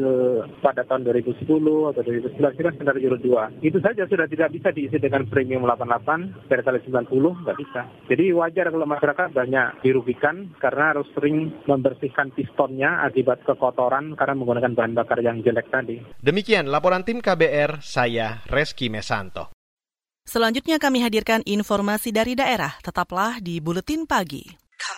pada 0.61 0.85
tahun 0.85 1.09
2010 1.09 1.41
atau 1.89 2.01
2011 2.05 2.37
itu 2.37 2.61
kan 2.61 2.73
standar 2.77 2.97
Euro 3.01 3.17
2. 3.17 3.65
Itu 3.65 3.81
saja 3.81 4.05
sudah 4.05 4.29
tidak 4.29 4.53
bisa 4.53 4.69
diisi 4.69 5.01
dengan 5.01 5.25
premium 5.25 5.65
88, 5.65 6.45
Pertalite 6.45 6.85
90, 6.85 7.09
nggak 7.09 7.57
bisa. 7.57 7.81
Jadi 8.05 8.29
wajar 8.29 8.69
kalau 8.69 8.85
masyarakat 8.85 9.27
banyak 9.33 9.67
dirugikan 9.81 10.53
karena 10.61 10.93
harus 10.93 11.09
sering 11.17 11.49
membersihkan 11.65 12.29
pistonnya 12.37 13.01
akibat 13.01 13.41
kekotoran 13.41 14.13
karena 14.13 14.37
menggunakan 14.37 14.71
bahan 14.77 14.93
bakar 14.93 15.17
yang 15.25 15.41
jelek 15.41 15.73
tadi. 15.73 15.97
Demikian 16.21 16.69
laporan 16.69 17.01
tim 17.01 17.25
KBR, 17.25 17.81
saya 17.81 18.45
Reski 18.45 18.93
Mesanto. 18.93 19.49
Selanjutnya 20.23 20.79
kami 20.79 21.03
hadirkan 21.03 21.43
informasi 21.43 22.15
dari 22.15 22.31
daerah. 22.37 22.79
Tetaplah 22.79 23.43
di 23.43 23.59
Buletin 23.59 24.07
Pagi. 24.07 24.62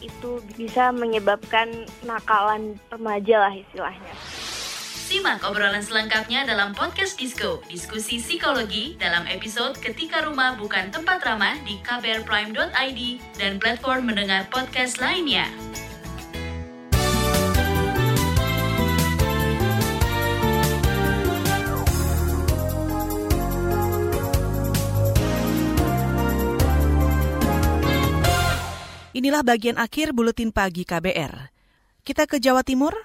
itu 0.00 0.40
bisa 0.54 0.92
menyebabkan 0.92 1.88
nakalan 2.04 2.76
remaja 2.92 3.48
lah 3.48 3.54
istilahnya. 3.54 4.14
Simak 5.10 5.42
obrolan 5.42 5.82
selengkapnya 5.82 6.46
dalam 6.46 6.70
podcast 6.70 7.18
Disco, 7.18 7.58
diskusi 7.66 8.22
psikologi 8.22 8.94
dalam 8.94 9.26
episode 9.26 9.74
Ketika 9.82 10.22
Rumah 10.22 10.54
Bukan 10.54 10.94
Tempat 10.94 11.26
Ramah 11.26 11.58
di 11.66 11.82
kbrprime.id 11.82 13.00
dan 13.34 13.58
platform 13.58 14.06
mendengar 14.06 14.46
podcast 14.54 15.02
lainnya. 15.02 15.50
Inilah 29.20 29.44
bagian 29.44 29.76
akhir 29.76 30.16
buletin 30.16 30.48
pagi 30.48 30.88
KBR. 30.88 31.52
Kita 32.00 32.24
ke 32.24 32.40
Jawa 32.40 32.64
Timur. 32.64 32.96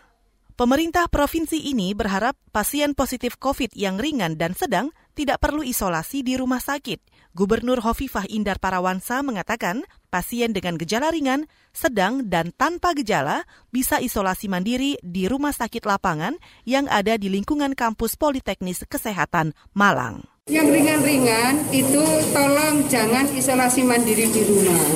Pemerintah 0.56 1.12
provinsi 1.12 1.60
ini 1.60 1.91
berharap 1.91 2.39
pasien 2.56 2.95
positif 2.95 3.36
COVID 3.36 3.75
yang 3.75 3.99
ringan 3.99 4.39
dan 4.39 4.56
sedang 4.56 4.95
tidak 5.12 5.43
perlu 5.43 5.60
isolasi 5.60 6.23
di 6.23 6.39
rumah 6.39 6.63
sakit. 6.63 7.04
Gubernur 7.36 7.84
Hovifah 7.84 8.32
Indar 8.32 8.63
Parawansa 8.63 9.28
mengatakan 9.28 9.84
pasien 10.08 10.56
dengan 10.56 10.80
gejala 10.80 11.12
ringan, 11.12 11.51
sedang, 11.75 12.23
dan 12.32 12.56
tanpa 12.56 12.95
gejala 12.95 13.43
bisa 13.75 13.99
isolasi 13.99 14.47
mandiri 14.47 14.95
di 15.04 15.28
rumah 15.28 15.51
sakit 15.51 15.84
lapangan 15.84 16.39
yang 16.63 16.88
ada 16.88 17.19
di 17.19 17.28
lingkungan 17.28 17.75
kampus 17.75 18.15
Politeknis 18.15 18.88
Kesehatan 18.88 19.51
Malang. 19.75 20.23
Yang 20.47 20.80
ringan-ringan 20.80 21.75
itu 21.75 22.08
tolong 22.32 22.88
jangan 22.88 23.28
isolasi 23.36 23.84
mandiri 23.84 24.32
di 24.32 24.41
rumah 24.47 24.88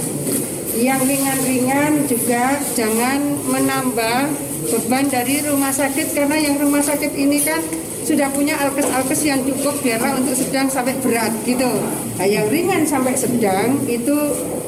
yang 0.79 1.03
ringan-ringan 1.03 2.07
juga 2.07 2.55
jangan 2.71 3.19
menambah 3.51 4.19
beban 4.71 5.11
dari 5.11 5.43
rumah 5.43 5.75
sakit 5.75 6.15
karena 6.15 6.39
yang 6.39 6.55
rumah 6.55 6.79
sakit 6.79 7.11
ini 7.19 7.43
kan 7.43 7.59
sudah 8.07 8.31
punya 8.31 8.55
alkes-alkes 8.57 9.21
yang 9.27 9.43
cukup 9.43 9.75
biarlah 9.83 10.17
untuk 10.17 10.33
sedang 10.33 10.71
sampai 10.71 10.95
berat 11.03 11.35
gitu. 11.43 11.67
Nah, 12.17 12.25
yang 12.25 12.47
ringan 12.47 12.87
sampai 12.87 13.13
sedang 13.13 13.85
itu 13.85 14.17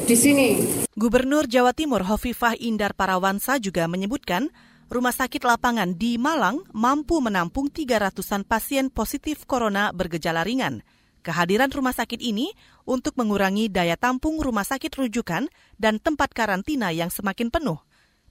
di 0.04 0.14
sini. 0.14 0.48
Gubernur 0.92 1.48
Jawa 1.48 1.72
Timur 1.72 2.04
Hovifah 2.04 2.54
Indar 2.60 2.92
Parawansa 2.92 3.56
juga 3.56 3.88
menyebutkan 3.88 4.52
rumah 4.92 5.16
sakit 5.16 5.42
lapangan 5.42 5.96
di 5.96 6.20
Malang 6.20 6.60
mampu 6.76 7.18
menampung 7.24 7.72
300-an 7.72 8.44
pasien 8.44 8.92
positif 8.92 9.48
corona 9.48 9.88
bergejala 9.96 10.44
ringan. 10.44 10.84
Kehadiran 11.22 11.70
rumah 11.70 11.94
sakit 11.94 12.18
ini 12.18 12.50
untuk 12.82 13.14
mengurangi 13.14 13.70
daya 13.70 13.94
tampung 13.94 14.42
rumah 14.42 14.66
sakit 14.66 14.90
rujukan 14.90 15.46
dan 15.78 16.02
tempat 16.02 16.34
karantina 16.34 16.90
yang 16.90 17.14
semakin 17.14 17.46
penuh. 17.46 17.78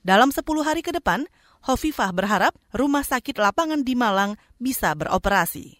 Dalam 0.03 0.35
10 0.35 0.43
hari 0.67 0.83
ke 0.83 0.91
depan, 0.91 1.23
Hovifah 1.63 2.11
berharap 2.11 2.57
rumah 2.75 3.05
sakit 3.05 3.39
lapangan 3.39 3.87
di 3.87 3.95
Malang 3.95 4.35
bisa 4.57 4.91
beroperasi. 4.97 5.79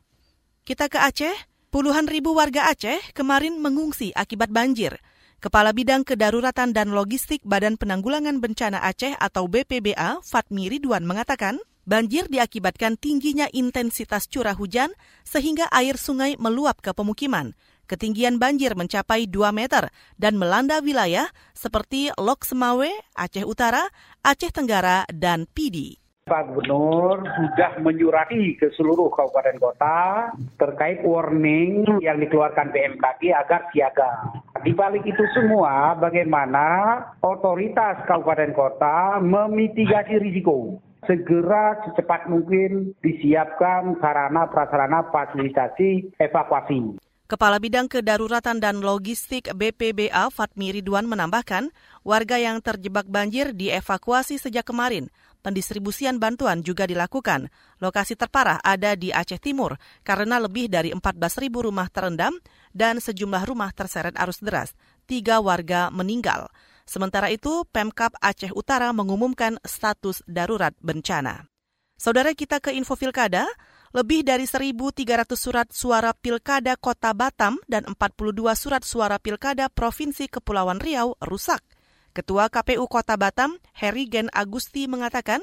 Kita 0.62 0.88
ke 0.88 1.02
Aceh, 1.02 1.36
puluhan 1.74 2.06
ribu 2.06 2.38
warga 2.38 2.70
Aceh 2.70 3.12
kemarin 3.18 3.60
mengungsi 3.60 4.14
akibat 4.14 4.54
banjir. 4.54 5.02
Kepala 5.42 5.74
Bidang 5.74 6.06
Kedaruratan 6.06 6.70
dan 6.70 6.94
Logistik 6.94 7.42
Badan 7.42 7.82
Penanggulangan 7.82 8.38
Bencana 8.38 8.86
Aceh 8.86 9.18
atau 9.18 9.50
BPBA, 9.50 10.22
Fatmi 10.22 10.70
Ridwan 10.70 11.02
mengatakan, 11.02 11.58
Banjir 11.82 12.30
diakibatkan 12.30 12.94
tingginya 12.94 13.50
intensitas 13.50 14.30
curah 14.30 14.54
hujan 14.54 14.94
sehingga 15.26 15.66
air 15.74 15.98
sungai 15.98 16.38
meluap 16.38 16.78
ke 16.78 16.94
pemukiman. 16.94 17.58
Ketinggian 17.90 18.38
banjir 18.38 18.78
mencapai 18.78 19.26
2 19.26 19.50
meter 19.50 19.90
dan 20.14 20.38
melanda 20.38 20.78
wilayah 20.78 21.26
seperti 21.58 22.14
Lok 22.22 22.46
Semawe, 22.46 22.88
Aceh 23.18 23.42
Utara, 23.44 23.90
Aceh 24.22 24.54
Tenggara, 24.54 25.10
dan 25.10 25.50
Pidi. 25.50 25.98
Pak 26.22 26.54
Gubernur 26.54 27.26
sudah 27.26 27.82
menyurati 27.82 28.54
ke 28.62 28.70
seluruh 28.78 29.10
kabupaten 29.10 29.58
kota 29.58 30.30
terkait 30.62 31.02
warning 31.02 31.84
yang 31.98 32.22
dikeluarkan 32.22 32.70
BMKG 32.70 33.34
agar 33.34 33.68
siaga. 33.74 34.30
Di 34.62 34.70
balik 34.72 35.02
itu 35.02 35.26
semua, 35.34 35.98
bagaimana 35.98 36.94
otoritas 37.26 38.06
kabupaten 38.06 38.54
kota 38.54 39.18
memitigasi 39.18 40.22
risiko 40.22 40.78
segera 41.06 41.82
secepat 41.86 42.30
mungkin 42.30 42.94
disiapkan 43.02 43.98
sarana 43.98 44.50
prasarana 44.50 45.10
fasilitasi 45.10 46.14
evakuasi. 46.22 47.02
Kepala 47.32 47.64
Bidang 47.64 47.88
Kedaruratan 47.88 48.60
dan 48.60 48.84
Logistik 48.84 49.48
BPBA 49.56 50.28
Fatmi 50.36 50.76
Ridwan 50.76 51.08
menambahkan, 51.08 51.72
warga 52.04 52.36
yang 52.36 52.60
terjebak 52.60 53.08
banjir 53.08 53.56
dievakuasi 53.56 54.36
sejak 54.36 54.68
kemarin. 54.68 55.08
Pendistribusian 55.40 56.20
bantuan 56.20 56.60
juga 56.62 56.84
dilakukan. 56.86 57.50
Lokasi 57.80 58.14
terparah 58.14 58.60
ada 58.62 58.94
di 59.00 59.10
Aceh 59.16 59.40
Timur 59.40 59.80
karena 60.06 60.38
lebih 60.38 60.68
dari 60.70 60.94
14.000 60.94 61.50
rumah 61.50 61.88
terendam 61.88 62.36
dan 62.76 63.00
sejumlah 63.00 63.48
rumah 63.48 63.72
terseret 63.72 64.14
arus 64.20 64.44
deras. 64.44 64.76
Tiga 65.08 65.42
warga 65.42 65.88
meninggal. 65.88 66.52
Sementara 66.92 67.32
itu, 67.32 67.64
Pemkap 67.72 68.20
Aceh 68.20 68.52
Utara 68.52 68.92
mengumumkan 68.92 69.56
status 69.64 70.28
darurat 70.28 70.76
bencana. 70.84 71.48
Saudara 71.96 72.36
kita 72.36 72.60
ke 72.60 72.76
info 72.76 73.00
Pilkada, 73.00 73.48
lebih 73.96 74.28
dari 74.28 74.44
1.300 74.44 75.32
surat 75.40 75.72
suara 75.72 76.12
Pilkada 76.12 76.76
Kota 76.76 77.16
Batam 77.16 77.64
dan 77.72 77.88
42 77.88 78.44
surat 78.60 78.84
suara 78.84 79.24
Pilkada 79.24 79.72
Provinsi 79.72 80.28
Kepulauan 80.28 80.84
Riau 80.84 81.16
rusak. 81.24 81.64
Ketua 82.12 82.52
KPU 82.52 82.84
Kota 82.92 83.16
Batam, 83.16 83.56
Heri 83.72 84.12
Gen 84.12 84.28
Agusti 84.36 84.84
mengatakan, 84.92 85.40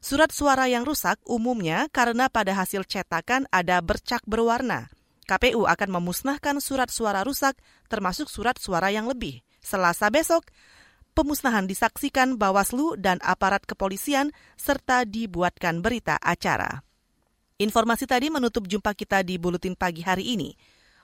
surat 0.00 0.32
suara 0.32 0.72
yang 0.72 0.88
rusak 0.88 1.20
umumnya 1.28 1.92
karena 1.92 2.32
pada 2.32 2.56
hasil 2.56 2.88
cetakan 2.88 3.44
ada 3.52 3.84
bercak 3.84 4.24
berwarna. 4.24 4.88
KPU 5.28 5.68
akan 5.68 6.00
memusnahkan 6.00 6.56
surat 6.64 6.88
suara 6.88 7.28
rusak 7.28 7.60
termasuk 7.92 8.32
surat 8.32 8.56
suara 8.56 8.88
yang 8.88 9.04
lebih. 9.04 9.44
Selasa 9.60 10.08
besok, 10.08 10.48
pemusnahan 11.18 11.66
disaksikan 11.66 12.38
Bawaslu 12.38 12.94
dan 12.94 13.18
aparat 13.26 13.66
kepolisian 13.66 14.30
serta 14.54 15.02
dibuatkan 15.02 15.82
berita 15.82 16.14
acara. 16.22 16.86
Informasi 17.58 18.06
tadi 18.06 18.30
menutup 18.30 18.70
jumpa 18.70 18.94
kita 18.94 19.26
di 19.26 19.34
Buletin 19.34 19.74
Pagi 19.74 20.06
hari 20.06 20.38
ini. 20.38 20.54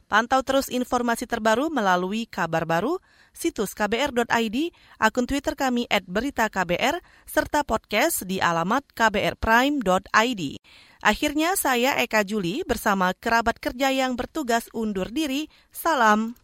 Pantau 0.06 0.46
terus 0.46 0.70
informasi 0.70 1.26
terbaru 1.26 1.66
melalui 1.66 2.30
kabar 2.30 2.62
baru, 2.62 3.02
situs 3.34 3.74
kbr.id, 3.74 4.56
akun 5.02 5.26
Twitter 5.26 5.58
kami 5.58 5.90
at 5.90 6.06
berita 6.06 6.46
KBR, 6.46 7.02
serta 7.26 7.66
podcast 7.66 8.22
di 8.22 8.38
alamat 8.38 8.86
kbrprime.id. 8.94 10.42
Akhirnya 11.02 11.58
saya 11.58 11.98
Eka 11.98 12.22
Juli 12.22 12.62
bersama 12.62 13.10
kerabat 13.18 13.58
kerja 13.58 13.90
yang 13.90 14.14
bertugas 14.14 14.70
undur 14.70 15.10
diri. 15.10 15.50
Salam. 15.74 16.43